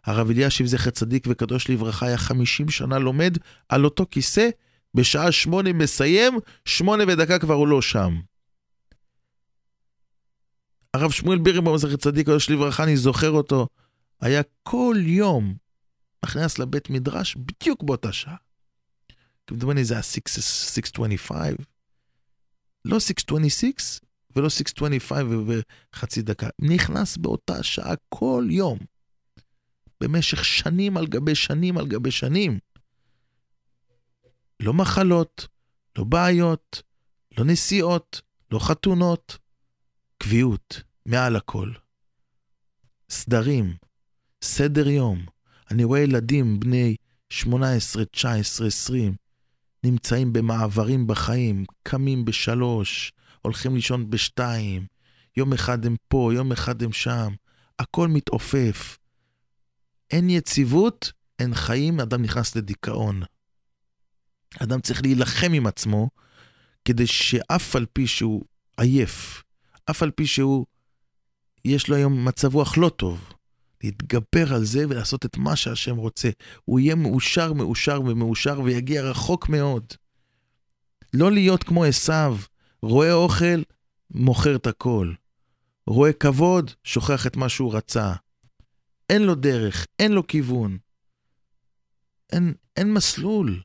הרב 0.05 0.31
אלישיב 0.31 0.66
זכר 0.66 0.91
צדיק 0.91 1.24
וקדוש 1.29 1.70
לברכה 1.70 2.07
היה 2.07 2.18
50 2.18 2.68
שנה 2.68 2.99
לומד 2.99 3.39
על 3.68 3.85
אותו 3.85 4.07
כיסא, 4.11 4.49
בשעה 4.95 5.33
שמונה 5.33 5.72
מסיים, 5.72 6.39
שמונה 6.64 7.05
ודקה 7.09 7.39
כבר 7.39 7.55
הוא 7.55 7.68
לא 7.68 7.83
שם. 7.83 8.20
הרב 10.95 11.11
שמואל 11.11 11.39
בירנבאום 11.39 11.78
זכר 11.78 11.97
צדיק 11.97 12.26
קדוש 12.26 12.51
לברכה, 12.51 12.84
אני 12.84 12.97
זוכר 12.97 13.30
אותו, 13.30 13.68
היה 14.20 14.43
כל 14.62 14.97
יום 14.99 15.57
נכנס 16.24 16.59
לבית 16.59 16.91
מדרש 16.91 17.36
בדיוק 17.36 17.82
באותה 17.82 18.12
שעה. 18.12 18.36
כמדומני 19.47 19.84
זה 19.84 19.95
היה 19.95 20.03
625, 20.03 21.55
לא 22.84 23.01
626 23.01 24.01
ולא 24.36 24.49
625 24.51 25.62
וחצי 25.93 26.22
דקה. 26.22 26.49
נכנס 26.59 27.16
באותה 27.16 27.62
שעה 27.62 27.95
כל 28.09 28.47
יום, 28.51 28.78
במשך 30.01 30.45
שנים 30.45 30.97
על 30.97 31.07
גבי 31.07 31.34
שנים 31.34 31.78
על 31.78 31.86
גבי 31.86 32.11
שנים. 32.11 32.59
לא 34.61 34.74
מחלות, 34.74 35.49
לא 35.99 36.05
בעיות, 36.05 36.82
לא 37.39 37.45
נסיעות, 37.45 38.20
לא 38.51 38.59
חתונות, 38.59 39.39
קביעות, 40.19 40.83
מעל 41.07 41.37
הכל. 41.37 41.73
סדרים, 43.11 43.77
סדר 44.43 44.89
יום. 44.89 45.27
אני 45.71 45.85
רואה 45.85 46.01
ילדים 46.01 46.61
בני 46.61 46.97
18, 47.31 48.05
19, 48.05 48.66
20, 48.66 49.14
נמצאים 49.85 50.33
במעברים 50.33 51.07
בחיים, 51.07 51.64
קמים 51.83 52.25
בשלוש, 52.25 53.12
הולכים 53.43 53.75
לישון 53.75 54.11
בשתיים, 54.11 54.87
יום 55.37 55.53
אחד 55.53 55.87
הם 55.87 55.97
פה, 56.09 56.31
יום 56.35 56.53
אחד 56.53 56.83
הם 56.83 56.93
שם, 56.93 57.35
הכל 57.79 58.09
מתעופף. 58.09 58.99
אין 60.11 60.31
יציבות, 60.31 61.12
אין 61.39 61.55
חיים, 61.55 62.01
אדם 62.01 62.23
נכנס 62.23 62.57
לדיכאון. 62.57 63.23
אדם 64.59 64.81
צריך 64.81 65.03
להילחם 65.03 65.53
עם 65.53 65.66
עצמו, 65.66 66.11
כדי 66.85 67.07
שאף 67.07 67.77
על 67.77 67.87
פי 67.93 68.07
שהוא 68.07 68.45
עייף, 68.77 69.43
אף 69.91 70.03
על 70.03 70.11
פי 70.11 70.26
שהוא, 70.26 70.66
יש 71.64 71.89
לו 71.89 71.97
היום 71.97 72.24
מצב 72.28 72.55
רוח 72.55 72.78
לא 72.78 72.89
טוב, 72.89 73.32
להתגבר 73.84 74.55
על 74.55 74.64
זה 74.64 74.84
ולעשות 74.89 75.24
את 75.24 75.36
מה 75.36 75.57
שהשם 75.57 75.97
רוצה. 75.97 76.30
הוא 76.64 76.80
יהיה 76.80 76.95
מאושר, 76.95 77.53
מאושר 77.53 78.01
ומאושר 78.07 78.61
ויגיע 78.61 79.03
רחוק 79.03 79.49
מאוד. 79.49 79.84
לא 81.14 81.32
להיות 81.32 81.64
כמו 81.64 81.84
עשיו, 81.84 82.36
רואה 82.82 83.12
אוכל, 83.12 83.62
מוכר 84.11 84.57
את 84.57 84.66
הכל. 84.66 85.12
רואה 85.86 86.12
כבוד, 86.12 86.70
שוכח 86.84 87.26
את 87.26 87.36
מה 87.36 87.49
שהוא 87.49 87.74
רצה. 87.74 88.12
אין 89.11 89.22
לו 89.22 89.34
דרך, 89.34 89.86
אין 89.99 90.12
לו 90.12 90.26
כיוון. 90.26 90.78
אין, 92.32 92.55
אין 92.76 92.93
מסלול. 92.93 93.62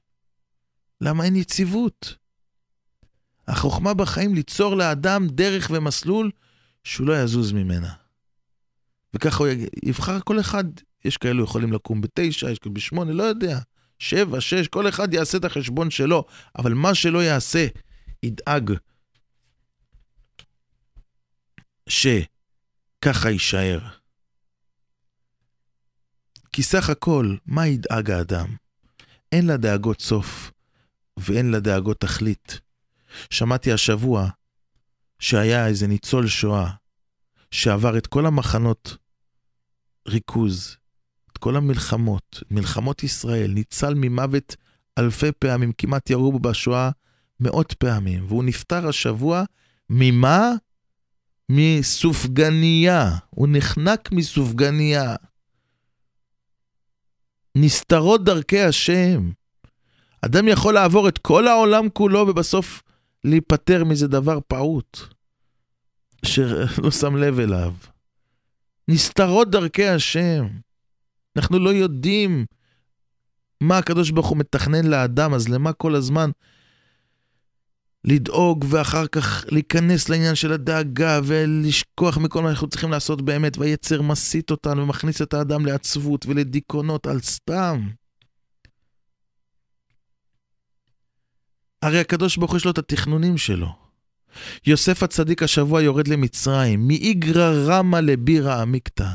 למה 1.02 1.24
אין 1.24 1.36
יציבות? 1.36 2.16
החוכמה 3.48 3.94
בחיים 3.94 4.36
ליצור 4.36 4.76
לאדם 4.76 5.28
דרך 5.28 5.72
ומסלול 5.74 6.32
שהוא 6.84 7.08
לא 7.08 7.24
יזוז 7.24 7.52
ממנה. 7.52 7.94
וככה 9.14 9.38
הוא 9.38 9.48
יבחר 9.84 10.20
כל 10.20 10.40
אחד, 10.40 10.64
יש 11.06 11.18
כאלו 11.18 11.44
יכולים 11.44 11.74
לקום 11.74 12.02
בתשע, 12.02 12.50
יש 12.50 12.60
כאלו 12.60 12.74
בשמונה, 12.74 13.12
לא 13.12 13.24
יודע, 13.24 13.60
שבע, 14.00 14.42
שש, 14.42 14.68
כל 14.68 14.90
אחד 14.90 15.14
יעשה 15.14 15.38
את 15.38 15.46
החשבון 15.46 15.92
שלו, 15.92 16.26
אבל 16.58 16.74
מה 16.74 16.96
שלא 16.96 17.24
יעשה, 17.24 17.68
ידאג 18.24 18.74
שככה 21.90 23.30
יישאר. 23.30 23.80
כי 26.54 26.64
סך 26.64 26.90
הכל, 26.90 27.36
מה 27.46 27.68
ידאג 27.68 28.12
האדם? 28.12 28.56
אין 29.32 29.48
לה 29.48 29.58
דאגות 29.58 30.02
סוף, 30.02 30.52
ואין 31.18 31.52
לה 31.52 31.60
דאגות 31.60 32.00
תכלית. 32.00 32.60
שמעתי 33.30 33.72
השבוע 33.72 34.30
שהיה 35.20 35.68
איזה 35.68 35.88
ניצול 35.88 36.28
שואה 36.28 36.70
שעבר 37.52 37.98
את 37.98 38.08
כל 38.08 38.26
המחנות 38.26 38.98
ריכוז, 40.08 40.78
את 41.32 41.38
כל 41.38 41.56
המלחמות, 41.56 42.44
מלחמות 42.52 43.04
ישראל, 43.04 43.52
ניצל 43.52 43.94
ממוות 43.94 44.56
אלפי 44.98 45.32
פעמים, 45.40 45.72
כמעט 45.78 46.10
ירו 46.10 46.32
בו 46.32 46.40
בשואה 46.40 46.90
מאות 47.40 47.74
פעמים, 47.74 48.26
והוא 48.28 48.44
נפטר 48.44 48.88
השבוע 48.88 49.44
ממה? 49.90 50.52
מסופגניה. 51.50 53.12
הוא 53.30 53.48
נחנק 53.52 54.12
מסופגניה. 54.12 55.16
נסתרות 57.56 58.24
דרכי 58.24 58.62
השם. 58.62 59.32
אדם 60.22 60.48
יכול 60.48 60.74
לעבור 60.74 61.08
את 61.08 61.18
כל 61.18 61.48
העולם 61.48 61.90
כולו 61.90 62.20
ובסוף 62.20 62.84
להיפטר 63.24 63.84
מזה 63.84 64.08
דבר 64.08 64.40
פעוט, 64.48 65.00
שלא 66.26 66.92
שם 66.92 67.16
לב 67.16 67.40
אליו. 67.40 67.74
נסתרות 68.88 69.52
דרכי 69.52 69.88
השם. 69.88 70.48
אנחנו 71.38 71.60
לא 71.60 71.70
יודעים 71.70 72.46
מה 73.62 73.78
הקדוש 73.78 74.12
ברוך 74.12 74.28
הוא 74.28 74.38
מתכנן 74.38 74.86
לאדם, 74.86 75.34
אז 75.34 75.50
למה 75.50 75.74
כל 75.74 75.96
הזמן 75.96 76.30
לדאוג 78.06 78.66
ואחר 78.70 79.08
כך 79.08 79.46
להיכנס 79.52 80.10
לעניין 80.10 80.36
של 80.36 80.54
הדאגה 80.54 81.20
ולשכוח 81.24 82.18
מכל 82.18 82.42
מה 82.42 82.50
שאנחנו 82.50 82.68
צריכים 82.68 82.92
לעשות 82.92 83.22
באמת, 83.22 83.58
והיצר 83.58 84.02
מסית 84.02 84.52
אותנו 84.52 84.84
ומכניס 84.84 85.22
את 85.22 85.34
האדם 85.34 85.66
לעצבות 85.66 86.26
ולדיכאונות 86.26 87.08
על 87.08 87.20
סתם. 87.20 87.90
הרי 91.84 92.00
הקדוש 92.00 92.38
ברוך 92.38 92.52
הוא 92.52 92.58
יש 92.58 92.66
לו 92.66 92.72
את 92.72 92.78
התכנונים 92.78 93.38
שלו. 93.38 93.68
יוסף 94.68 95.04
הצדיק 95.04 95.44
השבוע 95.44 95.82
יורד 95.82 96.08
למצרים, 96.08 96.88
מאיגרא 96.88 97.54
רמא 97.66 97.98
לבירא 97.98 98.62
עמיקתא. 98.62 99.08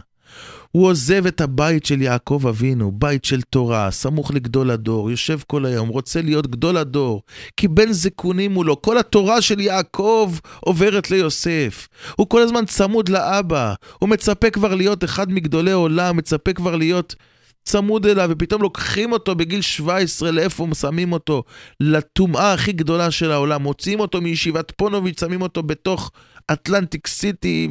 הוא 0.71 0.87
עוזב 0.87 1.27
את 1.27 1.41
הבית 1.41 1.87
של 1.87 2.03
יעקב 2.03 2.45
אבינו, 2.49 2.93
בית 2.93 3.25
של 3.25 3.43
תורה, 3.43 3.91
סמוך 3.91 4.31
לגדול 4.31 4.71
הדור, 4.71 5.11
יושב 5.11 5.39
כל 5.47 5.67
היום, 5.67 5.89
רוצה 5.89 6.23
להיות 6.23 6.47
גדול 6.47 6.77
הדור, 6.77 7.23
כי 7.57 7.69
בן 7.69 7.93
זקונים 7.93 8.53
הוא 8.53 8.65
לו, 8.65 8.83
כל 8.83 8.99
התורה 8.99 9.43
של 9.43 9.61
יעקב 9.61 10.35
עוברת 10.61 11.11
ליוסף. 11.11 11.89
הוא 12.17 12.29
כל 12.29 12.43
הזמן 12.43 12.65
צמוד 12.67 13.09
לאבא, 13.09 13.75
הוא 13.99 14.09
מצפה 14.09 14.51
כבר 14.51 14.75
להיות 14.75 15.05
אחד 15.05 15.33
מגדולי 15.33 15.73
עולם, 15.73 16.17
מצפה 16.17 16.53
כבר 16.53 16.77
להיות 16.77 17.15
צמוד 17.69 18.07
אליו, 18.07 18.29
ופתאום 18.33 18.63
לוקחים 18.63 19.13
אותו 19.13 19.35
בגיל 19.35 19.61
17, 19.61 20.31
לאיפה 20.31 20.67
שמים 20.81 21.13
אותו? 21.13 21.43
לטומאה 21.81 22.53
הכי 22.53 22.73
גדולה 22.73 23.11
של 23.11 23.31
העולם. 23.31 23.63
מוציאים 23.63 24.01
אותו 24.01 24.21
מישיבת 24.21 24.73
פונוביץ', 24.77 25.21
שמים 25.21 25.43
אותו 25.43 25.63
בתוך 25.63 26.11
אטלנטיק 26.53 27.07
סיטי, 27.07 27.69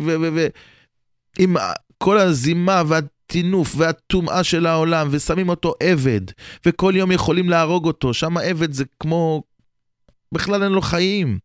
ועם 1.37 1.57
כל 1.97 2.17
הזימה 2.17 2.83
והטינוף 2.87 3.73
והטומאה 3.77 4.43
של 4.43 4.65
העולם, 4.65 5.07
ושמים 5.11 5.49
אותו 5.49 5.73
עבד, 5.83 6.21
וכל 6.65 6.93
יום 6.95 7.11
יכולים 7.11 7.49
להרוג 7.49 7.85
אותו. 7.85 8.13
שם 8.13 8.37
עבד 8.37 8.73
זה 8.73 8.83
כמו... 8.99 9.43
בכלל 10.31 10.63
אין 10.63 10.71
לו 10.71 10.81
חיים. 10.81 11.39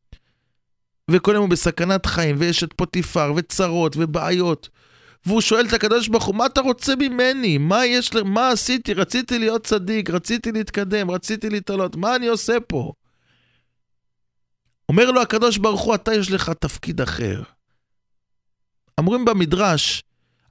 וכל 1.10 1.32
יום 1.34 1.42
הוא 1.42 1.50
בסכנת 1.50 2.06
חיים, 2.06 2.36
ויש 2.38 2.64
את 2.64 2.72
פוטיפר, 2.76 3.32
וצרות, 3.36 3.96
ובעיות. 3.98 4.68
והוא 5.26 5.40
שואל 5.40 5.66
את 5.66 5.72
הקדוש 5.72 6.08
ברוך 6.08 6.24
הוא, 6.24 6.34
מה 6.34 6.46
אתה 6.46 6.60
רוצה 6.60 6.96
ממני? 6.96 7.58
מה 7.58 7.86
יש. 7.86 8.10
מה 8.24 8.50
עשיתי? 8.50 8.94
רציתי 8.94 9.38
להיות 9.38 9.66
צדיק, 9.66 10.10
רציתי 10.10 10.52
להתקדם, 10.52 11.10
רציתי 11.10 11.50
להתעלות, 11.50 11.96
מה 11.96 12.16
אני 12.16 12.26
עושה 12.26 12.60
פה? 12.66 12.92
אומר 14.88 15.10
לו 15.10 15.22
הקדוש 15.22 15.58
ברוך 15.58 15.80
הוא, 15.80 15.94
אתה 15.94 16.14
יש 16.14 16.30
לך 16.30 16.50
תפקיד 16.50 17.00
אחר. 17.00 17.42
אומרים 18.98 19.24
במדרש, 19.24 20.02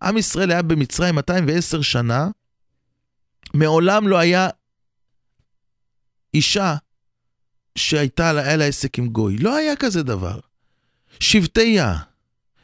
עם 0.01 0.17
ישראל 0.17 0.51
היה 0.51 0.61
במצרים 0.61 1.15
210 1.15 1.81
שנה, 1.81 2.27
מעולם 3.53 4.07
לא 4.07 4.17
היה 4.17 4.49
אישה 6.33 6.75
שהייתה, 7.75 8.29
היה 8.29 8.55
לה 8.55 8.65
עסק 8.65 8.99
עם 8.99 9.07
גוי. 9.07 9.37
לא 9.37 9.55
היה 9.55 9.75
כזה 9.75 10.03
דבר. 10.03 10.39
שבטיה. 11.19 11.97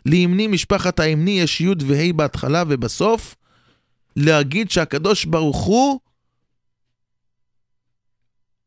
לימני 0.07 0.47
משפחת 0.47 0.99
הימני 0.99 1.39
יש 1.39 1.61
י' 1.61 1.73
וה' 1.87 2.13
בהתחלה 2.15 2.63
ובסוף, 2.67 3.35
להגיד 4.15 4.71
שהקדוש 4.71 5.25
ברוך 5.25 5.63
הוא 5.63 5.99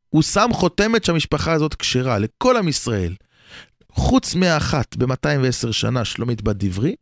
הוא 0.09 0.23
שם 0.23 0.49
חותמת 0.53 1.05
שהמשפחה 1.05 1.53
הזאת 1.53 1.75
כשרה 1.75 2.19
לכל 2.19 2.57
עם 2.57 2.69
ישראל. 2.69 3.15
חוץ 3.93 4.35
מאחת 4.35 4.97
ב-210 4.97 5.73
שנה, 5.73 6.05
שלומית 6.05 6.43
בת 6.43 6.57
דברי, 6.57 6.95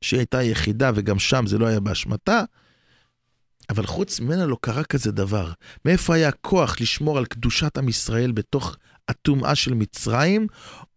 שהיא 0.00 0.20
הייתה 0.20 0.42
יחידה 0.42 0.90
וגם 0.94 1.18
שם 1.18 1.46
זה 1.46 1.58
לא 1.58 1.66
היה 1.66 1.80
באשמתה, 1.80 2.42
אבל 3.70 3.86
חוץ 3.86 4.20
ממנה 4.20 4.46
לא 4.46 4.56
קרה 4.60 4.84
כזה 4.84 5.12
דבר. 5.12 5.52
מאיפה 5.84 6.14
היה 6.14 6.32
כוח 6.32 6.80
לשמור 6.80 7.18
על 7.18 7.26
קדושת 7.26 7.78
עם 7.78 7.88
ישראל 7.88 8.32
בתוך 8.32 8.76
הטומאה 9.10 9.54
של 9.54 9.74
מצרים? 9.74 10.46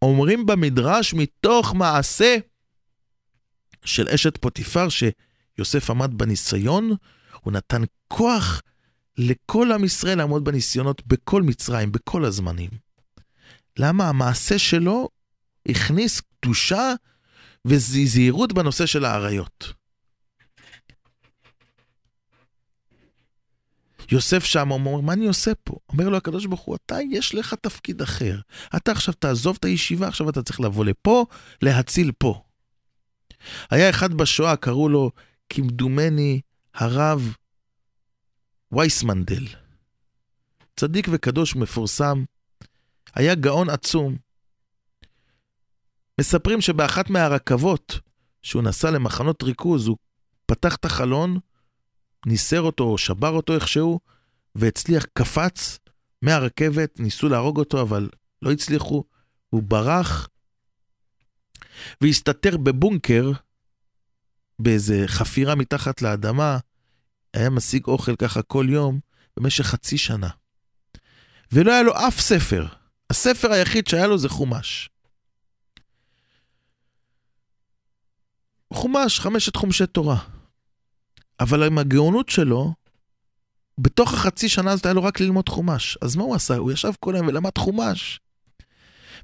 אומרים 0.01 0.45
במדרש 0.45 1.13
מתוך 1.13 1.75
מעשה 1.75 2.37
של 3.85 4.09
אשת 4.09 4.37
פוטיפר, 4.37 4.87
שיוסף 4.89 5.89
עמד 5.89 6.17
בניסיון, 6.17 6.91
הוא 7.41 7.53
נתן 7.53 7.81
כוח 8.07 8.61
לכל 9.17 9.71
עם 9.71 9.83
ישראל 9.83 10.17
לעמוד 10.17 10.43
בניסיונות 10.43 11.07
בכל 11.07 11.41
מצרים, 11.41 11.91
בכל 11.91 12.25
הזמנים. 12.25 12.69
למה? 13.79 14.09
המעשה 14.09 14.59
שלו 14.59 15.09
הכניס 15.69 16.21
קדושה 16.21 16.93
וזהירות 17.65 18.53
בנושא 18.53 18.85
של 18.85 19.05
האריות. 19.05 19.73
יוסף 24.13 24.43
שם 24.43 24.71
אומר, 24.71 25.01
מה 25.01 25.13
אני 25.13 25.27
עושה 25.27 25.51
פה? 25.63 25.77
אומר 25.89 26.09
לו 26.09 26.17
הקדוש 26.17 26.45
ברוך 26.45 26.61
הוא, 26.61 26.75
אתה, 26.75 26.97
יש 27.11 27.35
לך 27.35 27.53
תפקיד 27.53 28.01
אחר. 28.01 28.39
אתה 28.75 28.91
עכשיו 28.91 29.13
תעזוב 29.13 29.57
את 29.59 29.65
הישיבה, 29.65 30.07
עכשיו 30.07 30.29
אתה 30.29 30.43
צריך 30.43 30.59
לבוא 30.59 30.85
לפה, 30.85 31.25
להציל 31.61 32.11
פה. 32.17 32.43
היה 33.69 33.89
אחד 33.89 34.13
בשואה, 34.13 34.55
קראו 34.55 34.89
לו, 34.89 35.11
כמדומני, 35.49 36.41
הרב 36.73 37.35
וייסמנדל. 38.71 39.47
צדיק 40.75 41.07
וקדוש 41.11 41.55
מפורסם, 41.55 42.23
היה 43.15 43.35
גאון 43.35 43.69
עצום. 43.69 44.17
מספרים 46.19 46.61
שבאחת 46.61 47.09
מהרכבות, 47.09 47.99
שהוא 48.41 48.63
נסע 48.63 48.91
למחנות 48.91 49.43
ריכוז, 49.43 49.87
הוא 49.87 49.97
פתח 50.45 50.75
את 50.75 50.85
החלון, 50.85 51.39
ניסר 52.25 52.61
אותו 52.61 52.83
או 52.83 52.97
שבר 52.97 53.29
אותו 53.29 53.55
איכשהו, 53.55 53.99
והצליח, 54.55 55.05
קפץ 55.13 55.79
מהרכבת, 56.21 56.99
ניסו 56.99 57.29
להרוג 57.29 57.59
אותו, 57.59 57.81
אבל 57.81 58.09
לא 58.41 58.51
הצליחו, 58.51 59.03
הוא 59.49 59.63
ברח 59.63 60.29
והסתתר 62.01 62.57
בבונקר, 62.57 63.31
באיזה 64.59 65.03
חפירה 65.07 65.55
מתחת 65.55 66.01
לאדמה, 66.01 66.57
היה 67.33 67.49
משיג 67.49 67.85
אוכל 67.87 68.15
ככה 68.15 68.41
כל 68.41 68.65
יום 68.69 68.99
במשך 69.37 69.63
חצי 69.63 69.97
שנה. 69.97 70.29
ולא 71.51 71.71
היה 71.71 71.81
לו 71.81 71.93
אף 72.07 72.19
ספר. 72.19 72.65
הספר 73.09 73.51
היחיד 73.51 73.87
שהיה 73.87 74.07
לו 74.07 74.17
זה 74.17 74.29
חומש. 74.29 74.89
חומש, 78.73 79.19
חמשת 79.19 79.55
חומשי 79.55 79.85
תורה. 79.87 80.32
אבל 81.39 81.63
עם 81.63 81.77
הגאונות 81.77 82.29
שלו, 82.29 82.73
בתוך 83.77 84.13
החצי 84.13 84.49
שנה 84.49 84.71
הזאת 84.71 84.85
היה 84.85 84.93
לו 84.93 85.03
רק 85.03 85.19
ללמוד 85.19 85.49
חומש. 85.49 85.97
אז 86.01 86.15
מה 86.15 86.23
הוא 86.23 86.35
עשה? 86.35 86.55
הוא 86.55 86.71
ישב 86.71 86.91
כל 86.99 87.15
היום 87.15 87.27
ולמד 87.27 87.57
חומש. 87.57 88.19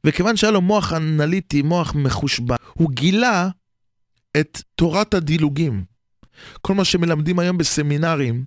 וכיוון 0.05 0.37
שהיה 0.37 0.51
לו 0.51 0.61
מוח 0.61 0.93
אנליטי, 0.93 1.61
מוח 1.61 1.95
מחושבן, 1.95 2.55
הוא 2.73 2.91
גילה 2.91 3.49
את 4.39 4.61
תורת 4.75 5.13
הדילוגים. 5.13 5.83
כל 6.61 6.73
מה 6.73 6.85
שמלמדים 6.85 7.39
היום 7.39 7.57
בסמינרים, 7.57 8.45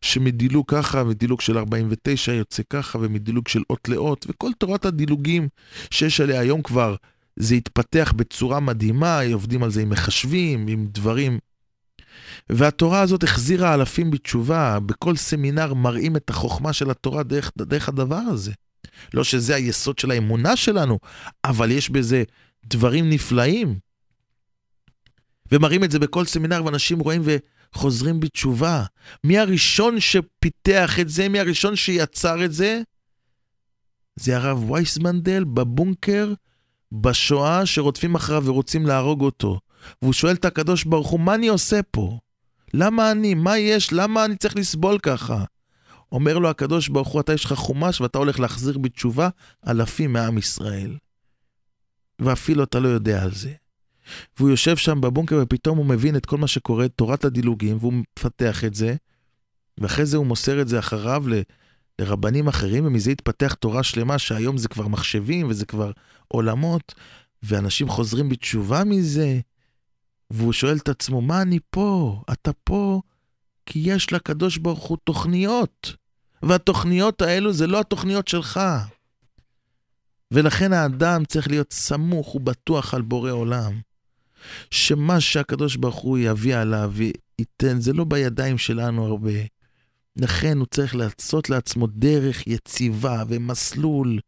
שמדילוג 0.00 0.64
ככה 0.68 1.02
ודילוג 1.08 1.40
של 1.40 1.58
49 1.58 2.32
יוצא 2.32 2.62
ככה 2.70 2.98
ומדילוג 2.98 3.48
של 3.48 3.62
אות 3.70 3.88
לאות, 3.88 4.26
וכל 4.28 4.50
תורת 4.58 4.84
הדילוגים 4.84 5.48
שיש 5.90 6.20
עליה 6.20 6.40
היום 6.40 6.62
כבר, 6.62 6.96
זה 7.36 7.54
התפתח 7.54 8.12
בצורה 8.16 8.60
מדהימה, 8.60 9.20
עובדים 9.32 9.62
על 9.62 9.70
זה 9.70 9.82
עם 9.82 9.90
מחשבים, 9.90 10.66
עם 10.68 10.86
דברים. 10.90 11.38
והתורה 12.50 13.00
הזאת 13.00 13.22
החזירה 13.22 13.74
אלפים 13.74 14.10
בתשובה, 14.10 14.78
בכל 14.80 15.16
סמינר 15.16 15.74
מראים 15.74 16.16
את 16.16 16.30
החוכמה 16.30 16.72
של 16.72 16.90
התורה 16.90 17.22
דרך, 17.22 17.52
דרך 17.56 17.88
הדבר 17.88 18.16
הזה. 18.16 18.52
לא 19.14 19.24
שזה 19.24 19.54
היסוד 19.54 19.98
של 19.98 20.10
האמונה 20.10 20.56
שלנו, 20.56 20.98
אבל 21.44 21.70
יש 21.70 21.90
בזה 21.90 22.22
דברים 22.66 23.10
נפלאים. 23.10 23.78
ומראים 25.52 25.84
את 25.84 25.90
זה 25.90 25.98
בכל 25.98 26.24
סמינר, 26.24 26.64
ואנשים 26.64 27.00
רואים 27.00 27.22
וחוזרים 27.24 28.20
בתשובה. 28.20 28.84
מי 29.24 29.38
הראשון 29.38 30.00
שפיתח 30.00 31.00
את 31.00 31.08
זה? 31.08 31.28
מי 31.28 31.40
הראשון 31.40 31.76
שיצר 31.76 32.44
את 32.44 32.52
זה? 32.52 32.82
זה 34.16 34.36
הרב 34.36 34.70
וייסמנדל 34.70 35.44
בבונקר, 35.44 36.32
בשואה, 36.92 37.66
שרודפים 37.66 38.14
אחריו 38.14 38.44
ורוצים 38.46 38.86
להרוג 38.86 39.20
אותו. 39.20 39.60
והוא 40.02 40.12
שואל 40.12 40.34
את 40.34 40.44
הקדוש 40.44 40.84
ברוך 40.84 41.08
הוא, 41.08 41.20
מה 41.20 41.34
אני 41.34 41.48
עושה 41.48 41.80
פה? 41.82 42.18
למה 42.74 43.10
אני? 43.10 43.34
מה 43.34 43.58
יש? 43.58 43.92
למה 43.92 44.24
אני 44.24 44.36
צריך 44.36 44.56
לסבול 44.56 44.98
ככה? 44.98 45.44
אומר 46.12 46.38
לו 46.38 46.50
הקדוש 46.50 46.88
ברוך 46.88 47.08
הוא, 47.08 47.20
אתה 47.20 47.32
יש 47.32 47.44
לך 47.44 47.52
חומש 47.52 48.00
ואתה 48.00 48.18
הולך 48.18 48.40
להחזיר 48.40 48.78
בתשובה 48.78 49.28
אלפים 49.68 50.12
מעם 50.12 50.38
ישראל. 50.38 50.96
ואפילו 52.18 52.64
אתה 52.64 52.80
לא 52.80 52.88
יודע 52.88 53.22
על 53.22 53.34
זה. 53.34 53.52
והוא 54.38 54.50
יושב 54.50 54.76
שם 54.76 55.00
בבונקר 55.00 55.38
ופתאום 55.42 55.78
הוא 55.78 55.86
מבין 55.86 56.16
את 56.16 56.26
כל 56.26 56.38
מה 56.38 56.46
שקורה, 56.46 56.88
תורת 56.88 57.24
הדילוגים, 57.24 57.76
והוא 57.80 57.92
מפתח 57.92 58.64
את 58.64 58.74
זה, 58.74 58.94
ואחרי 59.78 60.06
זה 60.06 60.16
הוא 60.16 60.26
מוסר 60.26 60.60
את 60.60 60.68
זה 60.68 60.78
אחריו 60.78 61.28
ל, 61.28 61.34
לרבנים 61.98 62.48
אחרים, 62.48 62.86
ומזה 62.86 63.10
התפתח 63.10 63.54
תורה 63.54 63.82
שלמה, 63.82 64.18
שהיום 64.18 64.58
זה 64.58 64.68
כבר 64.68 64.88
מחשבים 64.88 65.48
וזה 65.48 65.66
כבר 65.66 65.90
עולמות, 66.28 66.94
ואנשים 67.42 67.88
חוזרים 67.88 68.28
בתשובה 68.28 68.84
מזה, 68.84 69.40
והוא 70.30 70.52
שואל 70.52 70.76
את 70.76 70.88
עצמו, 70.88 71.20
מה 71.20 71.42
אני 71.42 71.58
פה? 71.70 72.22
אתה 72.32 72.52
פה 72.52 73.00
כי 73.66 73.78
יש 73.84 74.12
לקדוש 74.12 74.56
ברוך 74.58 74.84
הוא 74.84 74.98
תוכניות, 75.04 75.96
והתוכניות 76.42 77.22
האלו 77.22 77.52
זה 77.52 77.66
לא 77.66 77.80
התוכניות 77.80 78.28
שלך. 78.28 78.60
ולכן 80.30 80.72
האדם 80.72 81.24
צריך 81.24 81.48
להיות 81.48 81.72
סמוך 81.72 82.34
ובטוח 82.34 82.94
על 82.94 83.02
בורא 83.02 83.30
עולם. 83.30 83.80
שמה 84.70 85.20
שהקדוש 85.20 85.76
ברוך 85.76 85.96
הוא 85.96 86.18
יביא 86.18 86.56
עליו 86.56 86.92
וייתן, 86.94 87.80
זה 87.80 87.92
לא 87.92 88.04
בידיים 88.04 88.58
שלנו 88.58 89.06
הרבה. 89.06 89.40
לכן 90.16 90.58
הוא 90.58 90.66
צריך 90.66 90.94
לעשות 90.94 91.50
לעצמו 91.50 91.86
דרך 91.86 92.46
יציבה 92.46 93.22
ומסלול. 93.28 94.18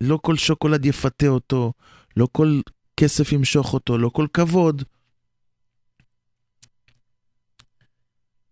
לא 0.00 0.18
כל 0.22 0.36
שוקולד 0.36 0.86
יפתה 0.86 1.26
אותו, 1.26 1.72
לא 2.16 2.28
כל 2.32 2.60
כסף 2.96 3.32
ימשוך 3.32 3.74
אותו, 3.74 3.98
לא 3.98 4.08
כל 4.08 4.26
כבוד. 4.32 4.82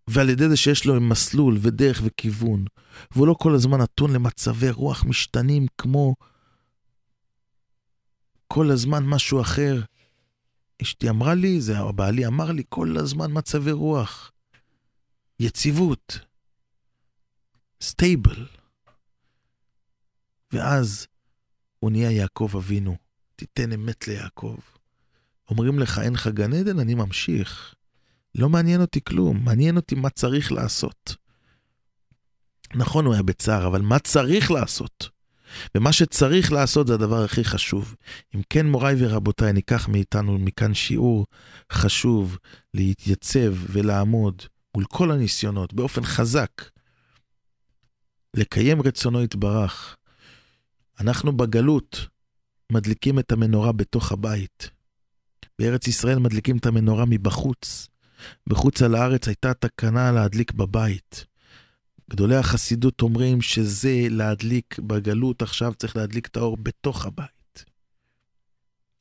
ועל 0.07 0.29
ידי 0.29 0.49
זה 0.49 0.57
שיש 0.57 0.85
לו 0.85 1.01
מסלול 1.01 1.57
ודרך 1.61 2.01
וכיוון, 2.03 2.65
והוא 3.11 3.27
לא 3.27 3.35
כל 3.39 3.55
הזמן 3.55 3.81
נתון 3.81 4.13
למצבי 4.13 4.69
רוח 4.69 5.03
משתנים 5.03 5.65
כמו 5.77 6.15
כל 8.47 8.71
הזמן 8.71 9.03
משהו 9.05 9.41
אחר. 9.41 9.81
אשתי 10.81 11.09
אמרה 11.09 11.33
לי, 11.33 11.61
זה 11.61 11.79
הבעלי 11.79 12.27
אמר 12.27 12.51
לי, 12.51 12.63
כל 12.69 12.97
הזמן 12.97 13.27
מצבי 13.33 13.71
רוח. 13.71 14.31
יציבות. 15.39 16.19
stable. 17.81 18.47
ואז 20.51 21.07
הוא 21.79 21.91
נהיה 21.91 22.11
יעקב 22.11 22.51
אבינו. 22.57 23.00
תיתן 23.41 23.71
אמת 23.71 24.07
ליעקב. 24.07 24.57
אומרים 25.49 25.79
לך, 25.79 25.99
אין 25.99 26.13
לך 26.13 26.27
גן 26.27 26.53
עדן, 26.53 26.79
אני 26.79 26.93
ממשיך. 26.93 27.75
לא 28.35 28.49
מעניין 28.49 28.81
אותי 28.81 28.99
כלום, 29.03 29.45
מעניין 29.45 29.75
אותי 29.75 29.95
מה 29.95 30.09
צריך 30.09 30.51
לעשות. 30.51 31.15
נכון, 32.75 33.05
הוא 33.05 33.13
היה 33.13 33.23
בצער, 33.23 33.67
אבל 33.67 33.81
מה 33.81 33.99
צריך 33.99 34.51
לעשות? 34.51 35.09
ומה 35.75 35.93
שצריך 35.93 36.51
לעשות 36.51 36.87
זה 36.87 36.93
הדבר 36.93 37.23
הכי 37.23 37.43
חשוב. 37.43 37.95
אם 38.35 38.41
כן, 38.49 38.67
מוריי 38.67 38.95
ורבותיי, 38.99 39.53
ניקח 39.53 39.87
מאיתנו 39.87 40.37
מכאן 40.39 40.73
שיעור 40.73 41.25
חשוב 41.71 42.37
להתייצב 42.73 43.53
ולעמוד 43.69 44.41
מול 44.75 44.85
כל 44.85 45.11
הניסיונות 45.11 45.73
באופן 45.73 46.03
חזק, 46.03 46.51
לקיים 48.33 48.81
רצונו 48.81 49.23
יתברך. 49.23 49.97
אנחנו 50.99 51.37
בגלות 51.37 52.07
מדליקים 52.71 53.19
את 53.19 53.31
המנורה 53.31 53.71
בתוך 53.71 54.11
הבית. 54.11 54.69
בארץ 55.59 55.87
ישראל 55.87 56.19
מדליקים 56.19 56.57
את 56.57 56.65
המנורה 56.65 57.05
מבחוץ. 57.05 57.87
בחוץ 58.47 58.81
על 58.81 58.95
הארץ 58.95 59.27
הייתה 59.27 59.53
תקנה 59.53 60.11
להדליק 60.11 60.51
בבית. 60.51 61.25
גדולי 62.11 62.35
החסידות 62.35 63.01
אומרים 63.01 63.41
שזה 63.41 64.07
להדליק 64.09 64.79
בגלות, 64.79 65.41
עכשיו 65.41 65.73
צריך 65.73 65.95
להדליק 65.95 66.27
את 66.27 66.37
האור 66.37 66.57
בתוך 66.57 67.05
הבית. 67.05 67.65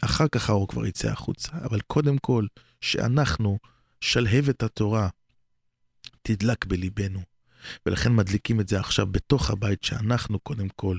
אחר 0.02 0.28
כך 0.28 0.50
האור 0.50 0.68
כבר 0.68 0.86
יצא 0.86 1.10
החוצה, 1.10 1.52
אבל 1.64 1.80
קודם 1.80 2.18
כל, 2.18 2.46
שאנחנו, 2.80 3.58
שלהבת 4.00 4.62
התורה, 4.62 5.08
תדלק 6.22 6.64
בליבנו. 6.64 7.20
ולכן 7.86 8.14
מדליקים 8.14 8.60
את 8.60 8.68
זה 8.68 8.80
עכשיו 8.80 9.06
בתוך 9.06 9.50
הבית, 9.50 9.84
שאנחנו 9.84 10.38
קודם 10.38 10.68
כל, 10.68 10.98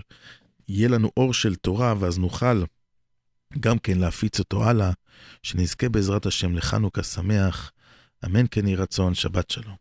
יהיה 0.67 0.89
לנו 0.89 1.11
אור 1.17 1.33
של 1.33 1.55
תורה, 1.55 1.93
ואז 1.99 2.19
נוכל 2.19 2.63
גם 3.59 3.79
כן 3.79 3.97
להפיץ 3.97 4.39
אותו 4.39 4.63
הלאה, 4.63 4.91
שנזכה 5.43 5.89
בעזרת 5.89 6.25
השם 6.25 6.55
לחנוכה 6.55 7.03
שמח, 7.03 7.71
אמן 8.25 8.45
כן 8.51 8.67
יהי 8.67 8.75
רצון, 8.75 9.13
שבת 9.13 9.49
שלום. 9.49 9.80